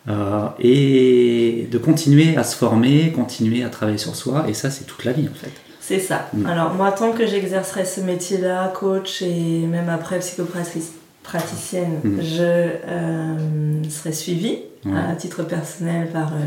[0.10, 4.84] euh, et de continuer à se former, continuer à travailler sur soi et ça c'est
[4.86, 5.52] toute la vie en fait.
[5.80, 6.30] C'est ça.
[6.48, 12.22] Alors moi, tant que j'exercerai ce métier-là, coach et même après psychopraticienne, Mm.
[12.22, 14.92] je euh, serai suivie Ouais.
[15.12, 16.38] à titre personnel par, euh,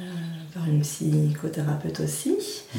[0.00, 0.02] euh,
[0.56, 2.36] par une psychothérapeute aussi.
[2.74, 2.78] Mm.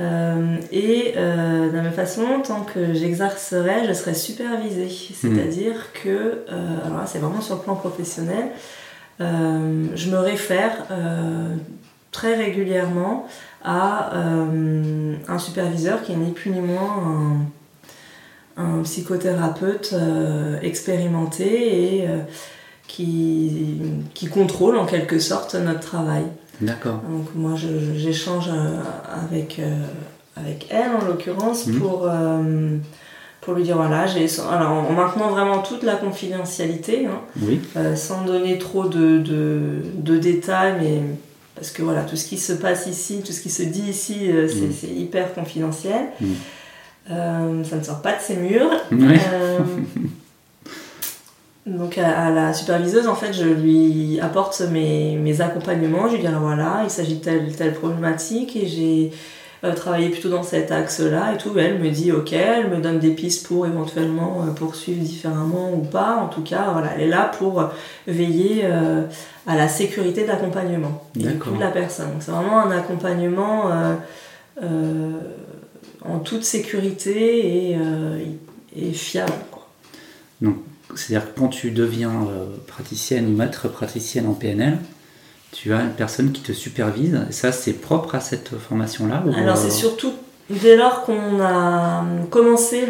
[0.00, 4.88] Euh, et euh, de la même façon, tant que j'exercerai, je serai supervisée.
[4.88, 8.48] C'est-à-dire que, euh, alors là c'est vraiment sur le plan professionnel,
[9.20, 10.86] je me réfère
[12.12, 13.26] très régulièrement
[13.64, 17.42] à un superviseur qui est ni plus ni moins
[18.56, 19.92] un, un psychothérapeute
[20.62, 22.08] expérimenté et
[22.86, 23.80] qui,
[24.14, 26.22] qui contrôle en quelque sorte notre travail.
[26.60, 27.00] D'accord.
[27.08, 27.52] Donc moi
[27.96, 28.80] j'échange euh,
[29.30, 29.76] avec, euh,
[30.36, 31.78] avec elle en l'occurrence Mhm.
[31.80, 32.76] pour, euh,
[33.40, 37.60] pour lui dire voilà, j'ai alors en maintenant vraiment toute la confidentialité, hein, Oui.
[37.76, 41.02] euh, sans donner trop de, de, de détails, mais
[41.54, 44.30] parce que voilà, tout ce qui se passe ici, tout ce qui se dit ici,
[44.48, 44.72] c'est Mhm.
[44.80, 46.06] c'est hyper confidentiel.
[46.20, 46.34] Mhm.
[47.64, 48.70] Ça ne sort pas de ses murs.
[51.68, 56.08] Donc à, la superviseuse, en fait, je lui apporte mes, mes accompagnements.
[56.08, 59.12] Je lui dis alors voilà, il s'agit de telle telle problématique et j'ai
[59.64, 61.50] euh, travaillé plutôt dans cet axe-là et tout.
[61.58, 65.80] Elle me dit ok, elle me donne des pistes pour éventuellement euh, poursuivre différemment ou
[65.80, 66.16] pas.
[66.16, 67.62] En tout cas, voilà, elle est là pour
[68.06, 69.02] veiller euh,
[69.46, 71.28] à la sécurité de l'accompagnement de
[71.60, 72.12] la personne.
[72.12, 73.64] Donc c'est vraiment un accompagnement
[76.04, 77.78] en toute sécurité et,
[78.76, 79.32] et fiable.
[79.50, 80.52] Quoi.
[80.98, 84.78] C'est-à-dire que quand tu deviens euh, praticienne ou maître praticienne en PNL,
[85.52, 87.18] tu as une personne qui te supervise.
[87.28, 90.12] Et ça c'est propre à cette formation-là ou, Alors euh, c'est surtout
[90.50, 92.84] dès lors qu'on a commencé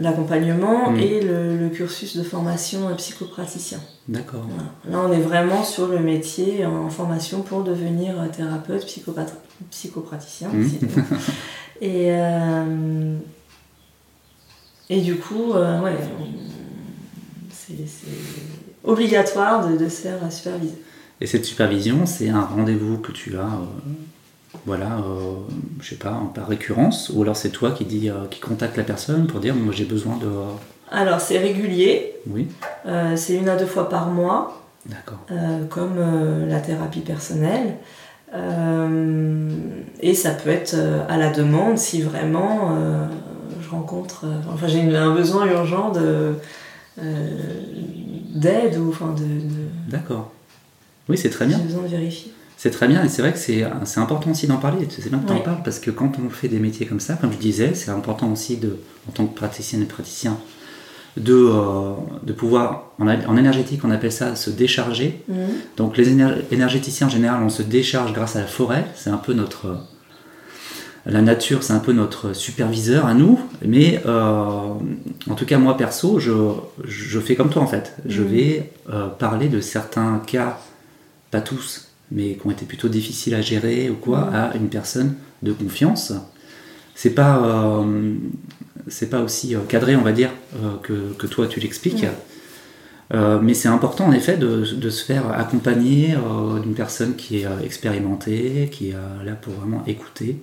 [0.00, 0.98] l'accompagnement Mm.
[0.98, 3.78] et le, le cursus de formation euh, psychopraticien.
[4.08, 4.46] D'accord.
[4.48, 4.98] Voilà.
[5.02, 8.86] Là on est vraiment sur le métier en formation pour devenir euh, thérapeute,
[9.70, 10.48] psychopraticien.
[10.52, 10.60] Mm.
[10.60, 10.78] aussi.
[11.80, 13.16] et, euh,
[14.90, 15.96] et du coup, euh, ouais,
[17.66, 17.74] c'est
[18.84, 20.78] obligatoire de, de se faire superviser.
[21.20, 25.36] Et cette supervision, c'est un rendez-vous que tu as, euh, voilà, euh,
[25.80, 28.82] je sais pas, par récurrence, ou alors c'est toi qui dis, euh, qui contacte la
[28.82, 30.28] personne pour dire, moi j'ai besoin de,
[30.90, 32.48] Alors c'est régulier, oui,
[33.16, 34.62] c'est une à deux fois par mois.
[34.86, 35.20] d'accord,
[35.70, 35.98] comme
[36.48, 37.76] la thérapie personnelle.
[40.00, 40.76] Et ça peut être
[41.08, 42.76] à la demande si vraiment
[43.74, 46.34] rencontre, euh, enfin j'ai un besoin urgent de
[47.00, 47.28] euh,
[48.34, 50.32] d'aide ou enfin de, de- d'accord.
[51.08, 51.58] Oui, c'est très bien.
[51.58, 52.32] j'ai besoin de vérifier.
[52.56, 54.86] C'est très bien, et c'est vrai que c'est important aussi d'en parler.
[54.88, 57.14] C'est bien que tu en parles, parce que quand on fait des métiers comme ça,
[57.14, 60.38] comme je disais, c'est important aussi, de, en tant que praticienne et praticien,
[61.18, 65.22] de, euh, de pouvoir, en, en énergétique, on appelle ça se décharger.
[65.28, 65.36] Mhm.
[65.76, 68.86] Donc les éner- énergéticiens en général, on se décharge grâce à la forêt.
[68.94, 69.76] C'est un peu notre...
[71.06, 73.38] La nature, c'est un peu notre superviseur à nous.
[73.62, 74.72] Mais euh,
[75.28, 76.32] en tout cas, moi perso, je,
[76.84, 77.94] je fais comme toi en fait.
[78.06, 78.28] Je Mhm.
[78.28, 80.58] vais euh, parler de certains cas,
[81.30, 84.34] pas tous, mais qui ont été plutôt difficiles à gérer ou quoi, Mhm.
[84.34, 86.12] à une personne de confiance.
[86.94, 88.14] C'est pas, euh,
[88.88, 90.30] c'est pas aussi cadré, on va dire,
[90.82, 92.06] que, que toi tu l'expliques.
[93.12, 96.14] Euh, mais c'est important en effet de, de se faire accompagner
[96.62, 100.38] d'une personne qui est expérimentée, qui est là pour vraiment écouter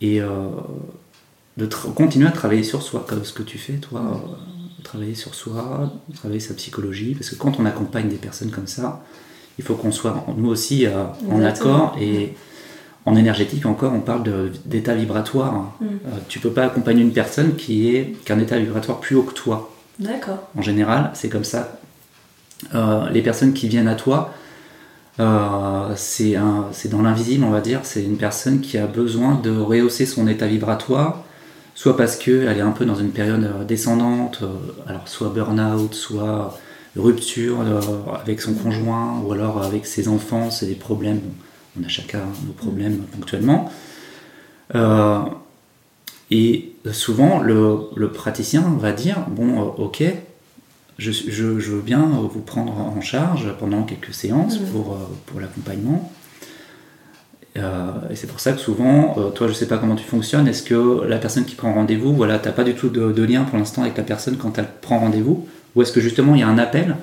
[0.00, 0.28] et euh,
[1.56, 5.34] de continuer à travailler sur soi, comme ce que tu fais toi, euh, travailler sur
[5.34, 9.02] soi, travailler sa psychologie, parce que quand on accompagne des personnes comme ça,
[9.58, 12.34] il faut qu'on soit nous aussi euh, en accord et
[13.04, 14.22] En énergétique encore, on parle
[14.66, 15.74] d'état vibratoire.
[15.80, 15.86] Mm.
[15.86, 15.88] Euh,
[16.28, 19.70] tu peux pas accompagner une personne qui est qu'un état vibratoire plus haut que toi.
[19.98, 20.40] D'accord.
[20.56, 21.80] En général, c'est comme ça.
[22.74, 24.34] Euh, les personnes qui viennent à toi,
[25.20, 26.34] euh, c'est
[26.88, 27.80] dans l'invisible, on va dire.
[27.82, 31.24] C'est une personne qui a besoin de rehausser son état vibratoire,
[31.74, 34.46] soit parce qu'elle est un peu dans une période euh, descendante, euh,
[34.86, 36.58] alors soit burn-out, soit
[36.96, 37.58] rupture
[38.20, 41.20] avec son conjoint, ou alors avec ses enfants, c'est des problèmes.
[41.78, 43.70] On a chacun nos problèmes ponctuellement.
[46.30, 50.02] Et souvent, le, le praticien va dire Bon, ok,
[50.98, 54.66] je, je- je veux bien vous prendre en charge pendant quelques séances Mhm.
[54.68, 54.96] pour, euh,
[55.26, 56.10] pour l'accompagnement.
[57.56, 60.46] Euh, et c'est pour ça que souvent, euh, toi, je sais pas comment tu fonctionnes,
[60.46, 63.42] est-ce que la personne qui prend rendez-vous, voilà, t'as pas du tout de, de lien
[63.44, 65.46] pour l'instant avec la personne quand elle prend rendez-vous?
[65.74, 66.96] Ou est-ce que justement il y a un appel,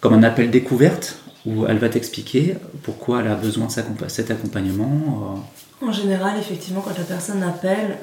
[0.00, 5.34] comme un appel découverte, où elle va t'expliquer pourquoi elle a besoin de cet accompagnement
[5.82, 7.96] euh, En général, effectivement, quand la personne appelle,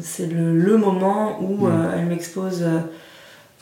[0.00, 1.88] c'est le, le moment où Mm.
[1.98, 2.64] elle m'expose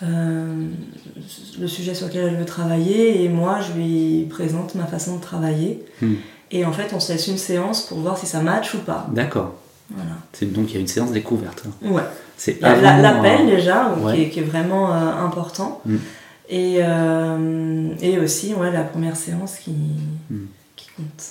[0.01, 5.21] le sujet sur lequel elle veut travailler et moi, je lui présente ma façon de
[5.23, 5.85] travailler.
[6.01, 6.15] Mm.
[6.51, 9.07] Et en fait, on se laisse une séance pour voir si ça match ou pas.
[9.13, 9.55] D'accord.
[9.91, 10.13] Voilà.
[10.53, 11.65] Donc il y a une séance découverte.
[11.83, 12.03] Ouais.
[12.37, 14.15] C'est la- l'appel euh, déjà, ouais.
[14.17, 15.81] qui, est, qui est vraiment euh, important.
[15.87, 15.97] Mm.
[16.49, 19.71] Et, euh, et aussi, ouais, la première séance qui,
[20.31, 20.47] Mm.
[20.77, 21.25] qui compte.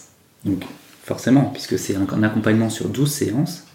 [0.45, 0.63] Donc,
[1.03, 3.65] forcément, puisque c'est un, un accompagnement sur 12 séances,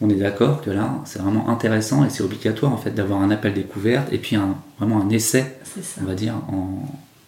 [0.00, 3.30] On est d'accord que là, c'est vraiment intéressant et c'est obligatoire en fait d'avoir un
[3.30, 5.56] appel découverte et puis un, vraiment un essai,
[6.00, 6.84] on va dire, en,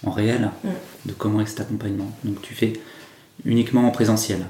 [0.07, 0.69] en réel Mm.
[1.07, 2.11] de comment est cet accompagnement.
[2.25, 2.73] Donc, tu fais
[3.45, 4.41] uniquement en présentiel.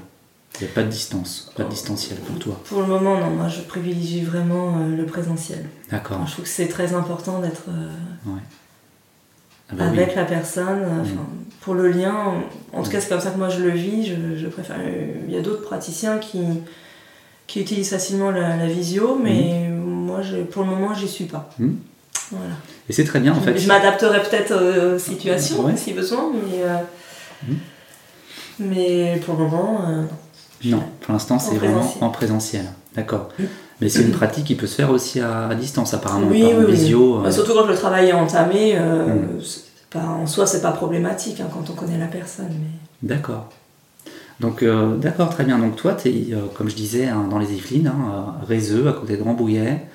[0.59, 2.59] Il n'y a pas de distance, pas de distanciel pour toi.
[2.65, 3.29] Pour le moment, non.
[3.29, 5.65] Moi, je privilégie vraiment euh, le présentiel.
[5.91, 6.25] D'accord.
[6.25, 7.89] Je trouve que c'est très important d'être euh,
[8.25, 8.39] Ouais.
[9.69, 9.99] Ah bah oui.
[9.99, 10.81] avec la personne.
[10.83, 11.17] euh, Mm.
[11.61, 12.13] Pour le lien,
[12.73, 12.91] en tout Mm.
[12.93, 14.05] cas, c'est comme ça que moi je le vis.
[14.07, 14.77] Je, je préfère.
[15.27, 16.39] Il y a d'autres praticiens qui,
[17.47, 21.49] qui utilisent facilement la, la visio, mais moi, je, pour le moment, j'y suis pas.
[21.59, 21.71] Mm.
[22.31, 22.53] Voilà.
[22.89, 23.55] Et c'est très bien en fait.
[23.57, 25.77] Je m'adapterai peut-être aux situations Ouais.
[25.77, 26.77] si besoin, mais, euh,
[27.47, 27.53] Mm.
[28.59, 30.03] mais pour le moment, euh,
[30.65, 30.81] non.
[31.01, 32.65] Pour l'instant, c'est vraiment en présentiel.
[32.95, 33.29] D'accord.
[33.81, 36.59] Mais c'est une pratique qui peut se faire aussi à, à distance, apparemment, Oui, par
[36.59, 37.19] oui, visio.
[37.19, 38.79] Bah, euh, surtout quand le travail est entamé,
[39.89, 42.49] pas, en soi, c'est pas problématique hein, quand on connaît la personne.
[42.49, 43.07] Mais...
[43.07, 43.49] D'accord.
[44.39, 45.57] Donc, euh, d'accord, très bien.
[45.59, 48.93] Donc, toi, tu es, comme je disais, hein, dans les Yvelines, hein, à Rézeux, à
[48.93, 49.85] côté de Rambouillet.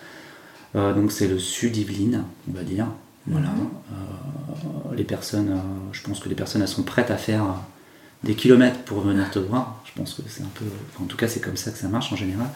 [0.76, 2.86] Euh, donc, c'est le sud Yvelines, on va dire.
[3.26, 3.49] Voilà.
[3.49, 3.68] Mhm.
[3.93, 5.61] Euh, les personnes, euh,
[5.93, 9.30] je pense que les personnes, elles sont prêtes à faire euh, des kilomètres pour venir
[9.30, 9.82] te voir.
[9.84, 10.64] Je pense que c'est un peu.
[10.95, 12.47] enfin, en tout cas, c'est comme ça que ça marche en général.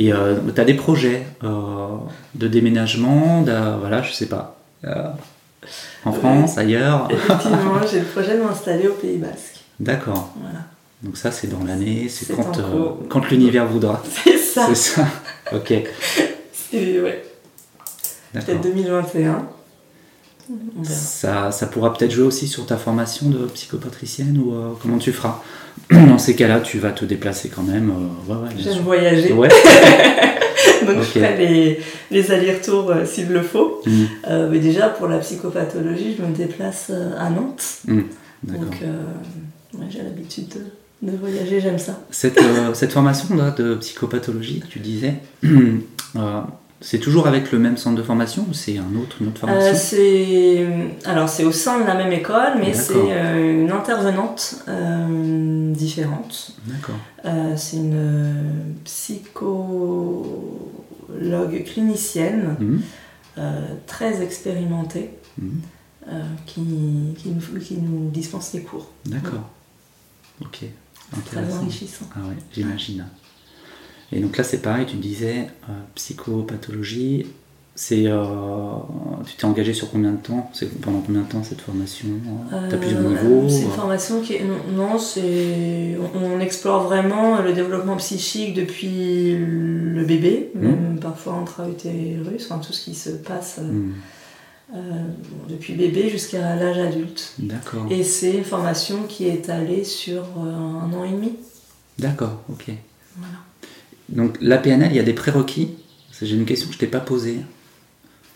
[0.00, 0.12] Et
[0.54, 1.88] tu as des projets euh,
[2.36, 4.56] de déménagement, voilà, je sais pas.
[4.84, 5.08] euh,
[6.04, 6.12] en.
[6.12, 7.08] France, ailleurs?
[7.10, 9.64] Effectivement, j'ai le projet de m'installer au Pays Basque.
[9.80, 10.32] D'accord.
[10.40, 10.60] Voilà.
[11.02, 14.02] Donc ça, c'est dans l'année, c'est quand, euh, quand l'univers voudra.
[14.24, 14.66] C'est ça.
[14.68, 15.06] C'est ça.
[15.52, 15.72] Ok,
[16.52, 17.22] C'est ouais,
[18.32, 19.46] peut-être 2021.
[20.50, 20.94] On verra.
[20.94, 25.12] Ça, ça pourra peut-être jouer aussi sur ta formation de psychopatricienne ou euh, comment tu
[25.12, 25.40] feras?
[25.90, 27.90] Dans ces cas-là, tu vas te déplacer quand même.
[28.28, 29.48] euh, ouais, J'aime voyager, Ouais.
[30.86, 31.02] donc Ok.
[31.02, 31.80] je ferai les,
[32.10, 33.82] les allers-retours euh, s'il le faut.
[33.86, 37.62] Mm, Euh, mais déjà, pour la psychopathologie, je me déplace euh, à Nantes.
[37.86, 38.00] mm,
[38.44, 38.64] D'accord.
[38.64, 38.74] Donc,
[39.74, 40.60] ouais, j'ai l'habitude de,
[41.02, 42.00] de voyager, j'aime ça.
[42.10, 46.40] Cette, euh, cette formation là, de psychopathologie, tu disais, euh,
[46.80, 49.72] c'est toujours avec le même centre de formation ou c'est un autre, une autre formation?
[49.72, 50.66] Euh, c'est
[51.04, 52.84] alors c'est au sein de la même école, mais D'accord.
[52.86, 54.64] c'est une intervenante
[55.74, 56.52] différente.
[56.66, 56.96] D'accord.
[57.56, 60.04] C'est une psychologue
[61.64, 62.56] clinicienne
[63.38, 65.10] euh, très expérimentée
[66.08, 68.90] euh, qui, qui, nous, qui nous dispense les cours.
[69.04, 69.48] D'accord.
[70.40, 70.64] Ok.
[71.26, 72.06] Très enrichissant.
[72.14, 73.06] Ah ouais, j'imagine.
[74.12, 77.26] Et donc là, c'est pareil, tu disais euh, psychopathologie.
[77.74, 78.24] C'est, euh,
[79.24, 80.50] tu t'es engagé sur combien de temps?
[80.52, 82.08] C'est pendant combien de temps cette formation?
[82.68, 84.42] T'as plusieurs Euh, niveaux C'est une euh, formation qui est.
[84.44, 84.56] Non,
[84.88, 85.96] non, c'est.
[86.16, 90.60] On, on explore vraiment le développement psychique depuis le bébé, Mmh.
[90.60, 93.90] même parfois intra-utérus, enfin tout ce qui se passe euh,
[94.74, 94.78] euh,
[95.48, 97.34] depuis bébé jusqu'à l'âge adulte.
[97.38, 97.86] D'accord.
[97.90, 101.32] Et c'est une formation qui est étalée sur euh, un an et demi.
[101.98, 102.66] D'accord, ok.
[103.16, 103.34] Voilà.
[104.08, 105.70] Donc la PNL, il y a des prérequis
[106.20, 107.40] J'ai une question que je t'ai pas posée.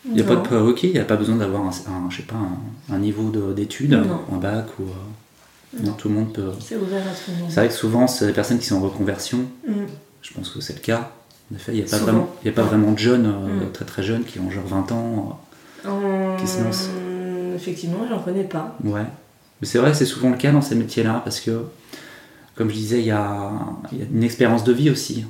[0.05, 2.17] Il n'y a pas de prérequis, il n'y a pas besoin d'avoir un, un- je
[2.17, 4.83] sais pas, un, un niveau de- d'études, un bac ou.
[4.85, 6.51] euh, non, tout le monde peut.
[6.61, 7.51] C'est ouvert à tout le monde.
[7.51, 9.39] C'est vrai que souvent, c'est des personnes qui sont en reconversion.
[9.67, 9.73] Mm.
[10.23, 11.13] Je pense que c'est le cas.
[11.53, 13.67] En effet, il n'y a, pas vraiment- il y a pas vraiment de jeunes, euh,
[13.69, 13.73] Mm.
[13.73, 15.41] très très jeunes, qui ont genre 20 ans.
[16.43, 16.89] Qui se lance.
[17.55, 18.77] Effectivement, j'en connais pas.
[18.85, 19.03] euh, ouais.
[19.61, 21.63] Mais c'est vrai que c'est souvent le cas dans ces métiers-là, parce que
[22.57, 23.51] comme je disais, il y a,
[23.93, 25.25] il y a une expérience de vie aussi.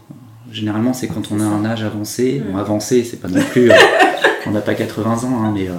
[0.50, 2.42] Généralement, c'est quand on a un âge avancé.
[2.46, 3.70] Bon, avancé, c'est pas non plus.
[3.70, 3.74] euh,
[4.46, 5.74] on n'a pas 80 ans, hein, mais euh,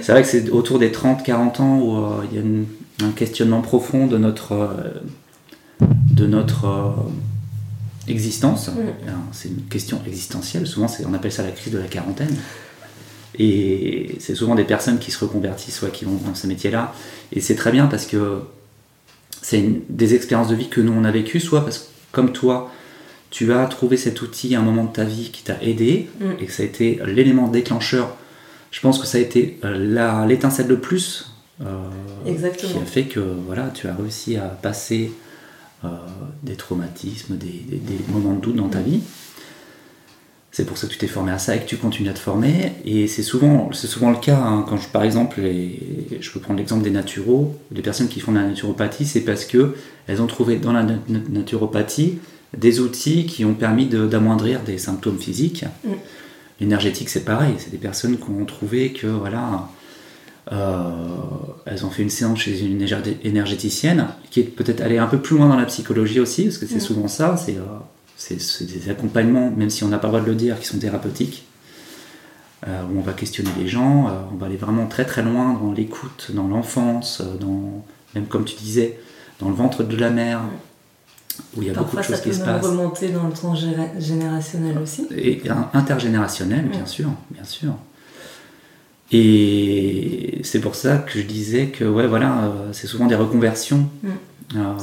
[0.00, 2.66] c'est vrai que c'est autour des 30-40 ans où euh, il y a une-
[3.02, 5.00] un questionnement profond de notre, euh,
[6.12, 6.90] de notre euh,
[8.08, 8.68] existence.
[8.68, 8.72] Mm.
[8.78, 10.66] Euh, C'est une question existentielle.
[10.66, 12.34] Souvent, on appelle ça la crise de la quarantaine.
[13.38, 16.94] Et c'est souvent des personnes qui se reconvertissent, soit qui vont dans ce métier-là.
[17.32, 18.40] Et c'est très bien parce que
[19.40, 22.70] c'est des expériences de vie que nous on a vécues, soit parce que comme toi,
[23.30, 26.24] tu as trouvé cet outil à un moment de ta vie qui t'a aidé Mm.
[26.40, 28.14] et que ça a été l'élément déclencheur.
[28.70, 31.30] Je pense que ça a été euh, l'étincelle de plus
[31.62, 31.66] euh,
[32.26, 32.72] Exactement.
[32.72, 35.12] qui a fait que voilà, tu as réussi à passer
[35.84, 35.88] euh,
[36.42, 38.84] des traumatismes, des, des- des moments de doute dans ta Mm.
[38.84, 39.00] vie.
[40.54, 42.18] C'est pour ça que tu t'es formé à ça et que tu continues à te
[42.18, 42.72] former.
[42.84, 46.40] Et c'est souvent, c'est souvent le cas hein, quand je, par exemple, les- je peux
[46.40, 49.74] prendre l'exemple des naturaux, des personnes qui font de la naturopathie, c'est parce que
[50.06, 50.98] elles ont trouvé dans la nat-
[51.30, 52.18] naturopathie
[52.56, 55.64] des outils qui ont permis de- d'amoindrir des symptômes physiques.
[55.84, 55.88] Mm.
[56.60, 57.54] L'énergétique, c'est pareil.
[57.56, 59.70] C'est des personnes qui ont trouvé que voilà,
[60.52, 60.90] euh,
[61.64, 65.18] elles ont fait une séance chez une énergé- énergéticienne qui est peut-être allée un peu
[65.18, 66.80] plus loin dans la psychologie aussi, parce que c'est Mm.
[66.80, 67.36] souvent ça.
[67.38, 67.62] C'est euh,
[68.38, 70.78] c'est des accompagnements, même si on n'a pas le droit de le dire, qui sont
[70.78, 71.46] thérapeutiques.
[72.68, 75.54] euh, où on va questionner les gens, euh, on va aller vraiment très très loin
[75.54, 79.00] dans l'écoute, dans l'enfance, euh, dans même comme tu disais,
[79.40, 80.42] dans le ventre de la mère,
[81.56, 82.64] où il y a beaucoup de ça choses qui peut se passent.
[82.64, 85.08] remonter dans le temps générationnel aussi.
[85.16, 85.42] Et
[85.74, 87.74] intergénérationnel, bien sûr, bien sûr.
[89.10, 93.88] Et c'est pour ça que je disais que ouais, voilà, c'est souvent des reconversions.
[94.02, 94.08] Mm.
[94.56, 94.74] Euh,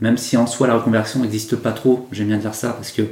[0.00, 3.02] même si en soi la reconversion n'existe pas trop, j'aime bien dire ça parce que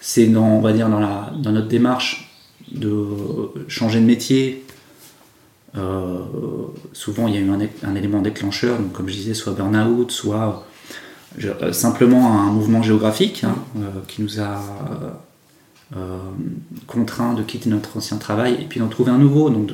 [0.00, 2.30] c'est dans, on va dire dans, la, dans notre démarche
[2.72, 3.06] de
[3.68, 4.64] changer de métier.
[5.76, 6.18] euh,
[6.92, 7.50] souvent il y a eu
[7.84, 10.66] un, élément déclencheur, donc comme je disais, soit burn-out, soit
[11.44, 14.60] euh, simplement un mouvement géographique hein, euh, qui nous a
[16.86, 19.66] contraint de quitter notre ancien travail et puis d'en trouver un nouveau, donc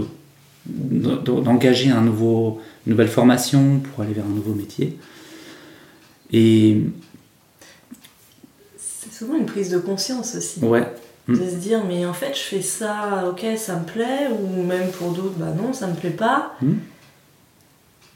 [0.67, 4.97] de- de- d'engager un nouveau, une nouvelle formation pour aller vers un nouveau métier.
[6.33, 6.83] Et
[8.79, 10.61] C'est souvent une prise de conscience aussi.
[10.65, 10.93] ouais,
[11.29, 11.39] Mm.
[11.41, 14.91] De se dire, mais en fait, je fais ça, ok, ça me plaît, ou même
[14.93, 16.53] pour d'autres, bah non, ça me plaît pas.
[16.63, 16.75] Mm.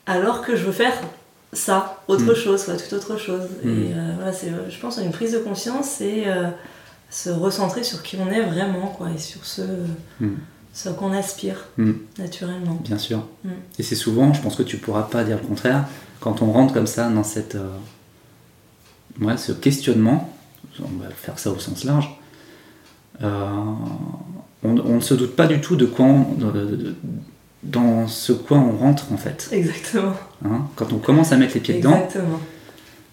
[0.07, 0.93] Alors que je veux faire
[1.53, 2.37] ça, autre Mm.
[2.37, 3.49] chose, quoi, tout autre chose.
[3.65, 3.69] Mm.
[3.69, 6.51] Et euh, voilà, c'est, je pense une prise de conscience, c'est euh,
[7.11, 9.63] se recentrer sur qui on est vraiment, quoi, et sur ce,
[10.21, 10.37] Mm.
[10.73, 11.93] ce qu'on aspire, Mm.
[12.19, 12.79] naturellement.
[12.85, 13.27] bien sûr.
[13.43, 13.49] Mm.
[13.81, 15.85] Et c'est souvent, je pense que tu pourras pas dire le contraire,
[16.21, 17.67] quand on rentre comme ça dans cette, euh,
[19.21, 20.33] ouais, ce questionnement,
[20.81, 22.09] on va faire ça au sens large,
[23.23, 23.49] euh,
[24.63, 26.95] on, on ne se doute pas du tout de quoi on- de- de- de-
[27.63, 29.49] dans ce quoi on rentre en fait.
[29.53, 30.15] Exactement.
[30.45, 30.63] hein.
[30.77, 32.09] Quand on commence à mettre les pieds dedans,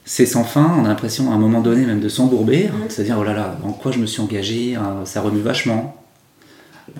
[0.05, 2.89] c'est sans fin, on a l'impression à un moment donné même de s'embourber, Mm.
[2.89, 6.01] c'est-à-dire oh là là, dans quoi je me suis engagé, euh, ça remue vachement.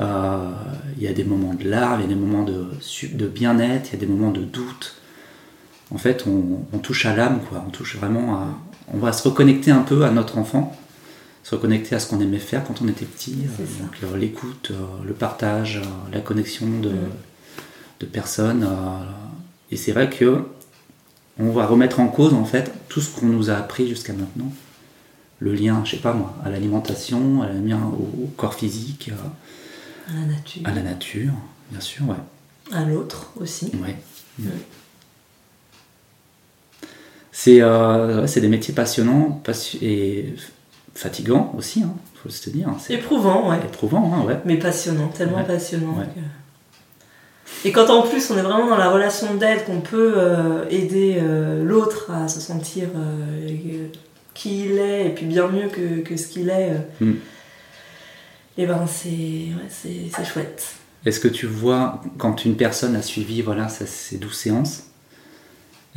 [0.02, 0.50] Euh,
[0.98, 3.94] Il y a des moments de larmes, il y a des moments de bien-être, il
[3.94, 4.96] y a des moments de doute.
[5.94, 7.64] En fait, on, on touche à l'âme, quoi.
[7.66, 8.48] On touche vraiment à.
[8.94, 10.76] On va se reconnecter un peu à notre enfant,
[11.44, 13.36] se reconnecter à ce qu'on aimait faire quand on était petit.
[13.60, 14.76] Euh, donc euh, l'écoute, euh,
[15.06, 15.82] le partage,
[16.12, 16.92] la connexion de,
[18.00, 18.68] de personnes.
[19.72, 20.44] et c'est vrai que
[21.40, 24.52] on va remettre en cause en fait tout ce qu'on nous a appris jusqu'à maintenant.
[25.40, 29.12] Le lien, je sais pas moi, à l'alimentation, à le lien au, au corps physique,
[30.10, 30.62] À la nature.
[30.66, 31.34] à la nature,
[31.70, 32.16] bien sûr, ouais.
[32.76, 33.72] À l'autre aussi.
[33.84, 33.96] ouais.
[37.40, 40.34] C'est euh, ouais, c'est des métiers passionnants passi- et
[40.96, 42.68] fatigants aussi, hein, faut se dire.
[42.80, 43.58] C'est Éprouvant, ouais.
[43.64, 44.40] éprouvant, hein, ouais.
[44.44, 45.44] Mais passionnant, tellement Ouais.
[45.44, 46.00] passionnant.
[46.00, 46.06] Ouais.
[46.16, 50.66] que- Et quand en plus on est vraiment dans la relation d'aide, qu'on peut euh,
[50.72, 52.88] aider euh, l'autre à se sentir
[54.34, 57.14] qui il est, et puis bien mieux que, que ce qu'il est, Mm.
[58.58, 60.74] et ben c'est chouette.
[61.06, 64.86] Est-ce que tu vois, quand une personne a suivi voilà, ces douze séances,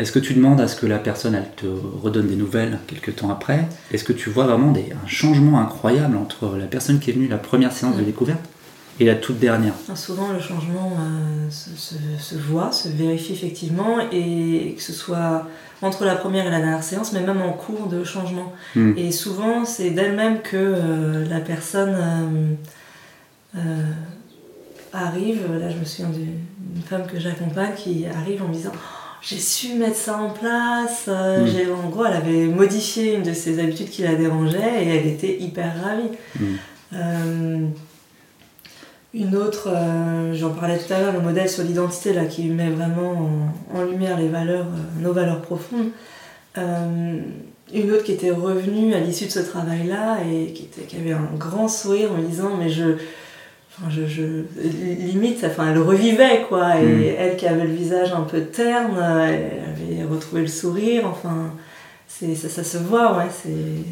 [0.00, 1.66] est-ce que tu demandes à ce que la personne elle te
[2.02, 3.68] redonne des nouvelles quelques temps après?
[3.92, 7.28] Est-ce que tu vois vraiment des, un changement incroyable entre la personne qui est venue
[7.28, 8.06] la première séance de Mm.
[8.06, 8.40] découverte
[8.98, 9.74] et la toute dernière?
[9.82, 14.92] Enfin, Souvent le changement euh, se, se- se voit, se vérifie effectivement, et que ce
[14.92, 15.46] soit
[15.82, 18.52] entre la première et la dernière séance, mais même en cours de changement.
[18.76, 18.92] Mm.
[18.98, 21.96] Et souvent, c'est d'elle-même que euh, la personne
[23.56, 23.60] euh,
[24.92, 25.40] arrive.
[25.58, 28.72] Là, je me souviens d'une femme que j'accompagne qui arrive en me disant
[29.22, 31.04] J'ai su mettre ça en place.
[31.08, 31.46] euh, Mm.
[31.46, 35.06] j'ai- En gros, elle avait modifié une de ses habitudes qui la dérangeait et elle
[35.06, 36.10] était hyper ravie.
[36.38, 36.44] Mm.
[36.94, 37.66] Euh,
[39.12, 42.70] une autre, euh, j'en parlais tout à l'heure, le modèle sur l'identité là, qui met
[42.70, 44.66] vraiment en, en lumière les valeurs,
[45.00, 45.90] nos valeurs profondes.
[47.72, 51.12] une autre qui était revenue à l'issue de ce travail-là et qui, était, qui avait
[51.12, 52.96] un grand sourire en me disant mais je
[53.88, 54.22] je, je,
[54.62, 56.80] limite, enfin, elle revivait, quoi.
[56.80, 57.14] Et hmm.
[57.18, 61.52] elle qui avait le visage un peu terne, elle avait retrouvé le sourire, enfin,
[62.06, 63.28] c'est, ça, ça, se voit, ouais.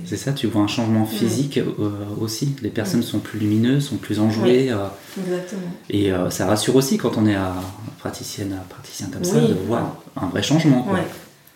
[0.05, 0.17] C'est...
[0.17, 2.55] ça, tu vois un changement physique euh, aussi.
[2.61, 4.71] Les personnes sont plus lumineuses, sont plus enjouées.
[4.71, 5.71] Euh, exactement.
[5.89, 7.55] Et euh, ça rassure aussi quand on est à
[7.99, 10.83] praticienne, à praticien comme ça, de voir un vrai changement.
[10.83, 10.99] Quoi.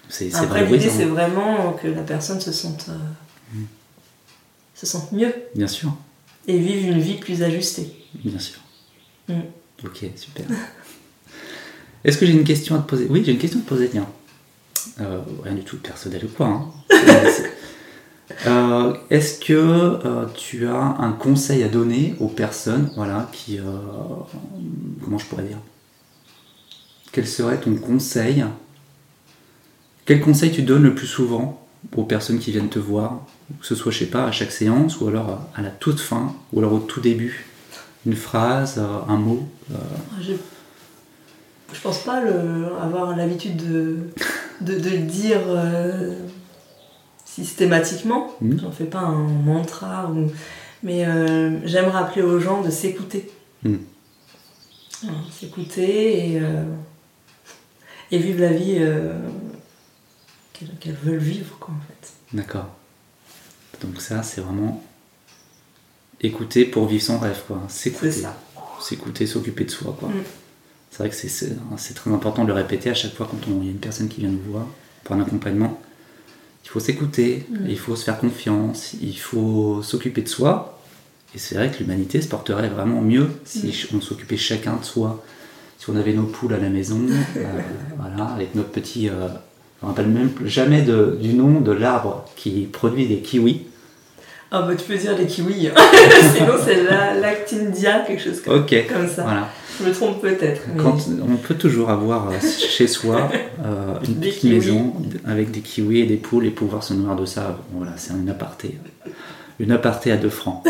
[0.09, 2.89] C'est, Après, l'idée, c'est vraiment que la personne se sente,
[3.53, 3.65] hmm.
[4.75, 5.35] se sente mieux.
[5.55, 5.93] Bien sûr.
[6.47, 7.93] Et vive une vie plus ajustée.
[8.15, 8.61] Bien sûr.
[9.29, 9.41] Mm.
[9.85, 10.47] Ok, super.
[12.05, 13.07] Est-ce que j'ai une question à te poser?
[13.09, 14.09] Oui, j'ai une question à te poser, tiens.
[15.01, 16.47] Euh, rien du tout personnel ou quoi.
[16.47, 16.73] Hein.
[18.47, 23.61] Euh, est-ce que euh, tu as un conseil à donner aux personnes voilà, qui.
[25.05, 25.59] comment je pourrais dire?
[27.13, 28.43] Quel serait ton conseil?
[30.07, 33.27] Quel conseil tu donnes le plus souvent aux personnes qui viennent te voir?
[33.61, 36.35] Que ce soit, je sais pas, à chaque séance ou alors à la toute fin
[36.53, 37.47] ou alors au tout début
[38.07, 39.77] une phrase, euh, un mot euh.
[40.21, 40.33] je,
[41.73, 43.99] je pense pas le, avoir l'habitude de,
[44.61, 46.17] de, le dire euh,
[47.25, 48.35] systématiquement.
[48.41, 48.59] Mmh.
[48.61, 50.11] J'en fais pas un mantra.
[50.11, 50.31] Ou,
[50.83, 51.07] mais
[51.65, 53.31] j'aime rappeler aux gens de s'écouter.
[53.63, 53.77] Mmh.
[55.31, 56.43] S'écouter et,
[58.11, 58.85] et vivre la vie
[60.81, 62.13] qu'elles veulent vivre, quoi, en fait.
[62.37, 62.69] D'accord.
[63.83, 64.83] Donc ça, c'est vraiment
[66.21, 67.63] écouter pour vivre son rêve, quoi.
[67.69, 68.13] S'écouter.
[68.81, 70.09] S'écouter, s'occuper de soi, quoi.
[70.09, 70.23] Mm.
[70.91, 73.69] C'est vrai que c'est très important de le répéter à chaque fois quand il y
[73.69, 74.67] a une personne qui vient nous voir
[75.05, 75.81] pour un accompagnement.
[76.65, 77.57] Il faut s'écouter, mm.
[77.69, 80.79] il faut se faire confiance, il faut s'occuper de soi.
[81.35, 83.97] Et c'est vrai que l'humanité se porterait vraiment mieux si mm.
[83.97, 85.25] on s'occupait chacun de soi.
[85.79, 87.01] Si on avait nos poules à la maison,
[87.37, 87.61] euh,
[87.99, 89.09] voilà, avec notre petit.
[89.09, 89.29] Euh,
[89.83, 93.63] on ne rappelle même jamais du nom de l'arbre qui produit des kiwis.
[94.55, 95.71] Ah bah tu peux dire les kiwis.
[96.35, 96.83] Sinon c'est
[97.21, 99.23] l'actindia, quelque chose comme, comme ça.
[99.23, 99.49] Voilà.
[99.81, 100.61] Je me trompe peut-être.
[101.27, 103.31] On peut toujours avoir euh, chez soi
[103.65, 104.93] euh, une petite maison
[105.27, 107.59] avec des kiwis et des poules et pouvoir se nourrir de ça.
[107.73, 108.77] voilà, c'est une aparté.
[109.59, 110.63] Une aparté à deux francs.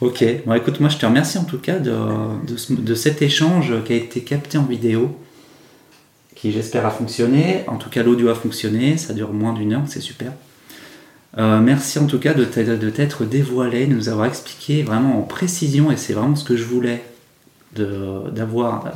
[0.00, 3.74] ok, bon écoute, moi je te remercie en tout cas de, de, de cet échange
[3.84, 5.14] qui a été capté en vidéo
[6.34, 7.64] qui j'espère a fonctionné.
[7.66, 10.32] En tout cas, l'audio a fonctionné, ça dure moins d'une heure, c'est super.
[11.38, 15.92] Euh, merci en tout cas de t'être dévoilé, de nous avoir expliqué vraiment en précision,
[15.92, 17.04] et c'est vraiment ce que je voulais,
[17.74, 18.90] d'avoir euh,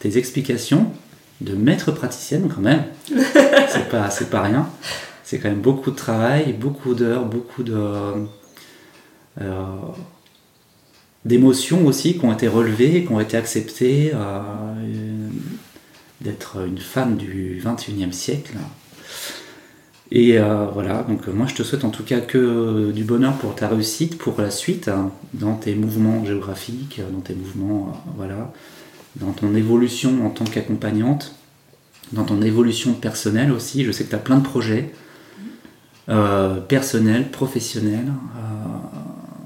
[0.00, 0.90] tes explications
[1.40, 2.84] de maître praticienne quand même.
[3.68, 4.68] c'est pas, pas rien.
[5.22, 7.78] C'est quand même beaucoup de travail, beaucoup d'heures, beaucoup de
[9.40, 9.76] euh,
[11.24, 14.12] d'émotions aussi qui ont été relevées, qui ont été acceptées.
[16.20, 18.54] d'être une femme du 21e siècle.
[20.10, 23.34] Et euh, voilà, donc euh, moi je te souhaite en tout cas que du bonheur
[23.34, 28.10] pour ta réussite, pour la suite, hein, dans tes mouvements géographiques, dans tes mouvements, euh,
[28.16, 28.52] voilà,
[29.16, 31.34] dans ton évolution en tant qu'accompagnante,
[32.12, 33.84] dans ton évolution personnelle aussi.
[33.84, 34.92] Je sais que tu as plein de projets,
[36.68, 38.10] personnels, professionnels.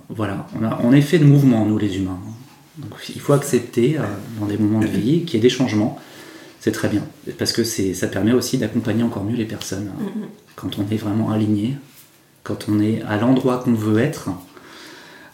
[0.08, 2.20] voilà, on, a, on est fait de mouvements, nous les humains.
[2.78, 3.98] Donc il faut accepter
[4.38, 5.98] dans des moments de vie qu'il y ait des changements
[6.62, 7.02] c'est très bien.
[7.38, 9.90] Parce que ça permet aussi d'accompagner encore mieux les personnes.
[9.92, 10.02] Hein.
[10.02, 10.54] Mm-hmm.
[10.54, 11.76] Quand on est vraiment aligné,
[12.44, 14.30] quand on est à l'endroit qu'on veut être,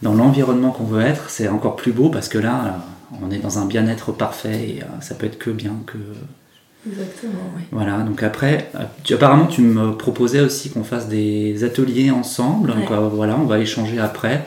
[0.01, 2.83] dans l'environnement qu'on veut être, c'est encore plus beau parce que là,
[3.23, 5.99] on est dans un bien-être parfait et euh, ça peut être que bien, que.
[6.89, 7.63] Exactement, oui.
[7.73, 12.73] Voilà, donc après, euh, tu, apparemment, tu me proposais aussi qu'on fasse des ateliers ensemble.
[12.75, 14.47] Donc euh, voilà, on va échanger après.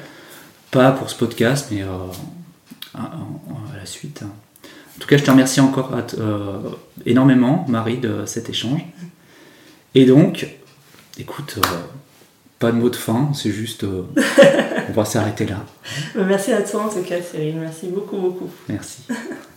[0.72, 1.84] Pas pour ce podcast, mais
[2.96, 4.24] à, la suite.
[5.02, 6.60] En tout cas, je te remercie encore euh,
[7.08, 8.82] énormément, Marie, de cet échange.
[9.95, 10.45] Et donc,
[11.18, 11.68] écoute, euh,
[12.60, 14.04] pas de mot de fin, c'est juste, euh,
[14.89, 15.66] on va s'arrêter là.
[16.14, 17.56] Merci à toi en tout cas, Cyril.
[17.56, 18.49] Merci beaucoup, beaucoup.
[18.70, 19.02] Merci.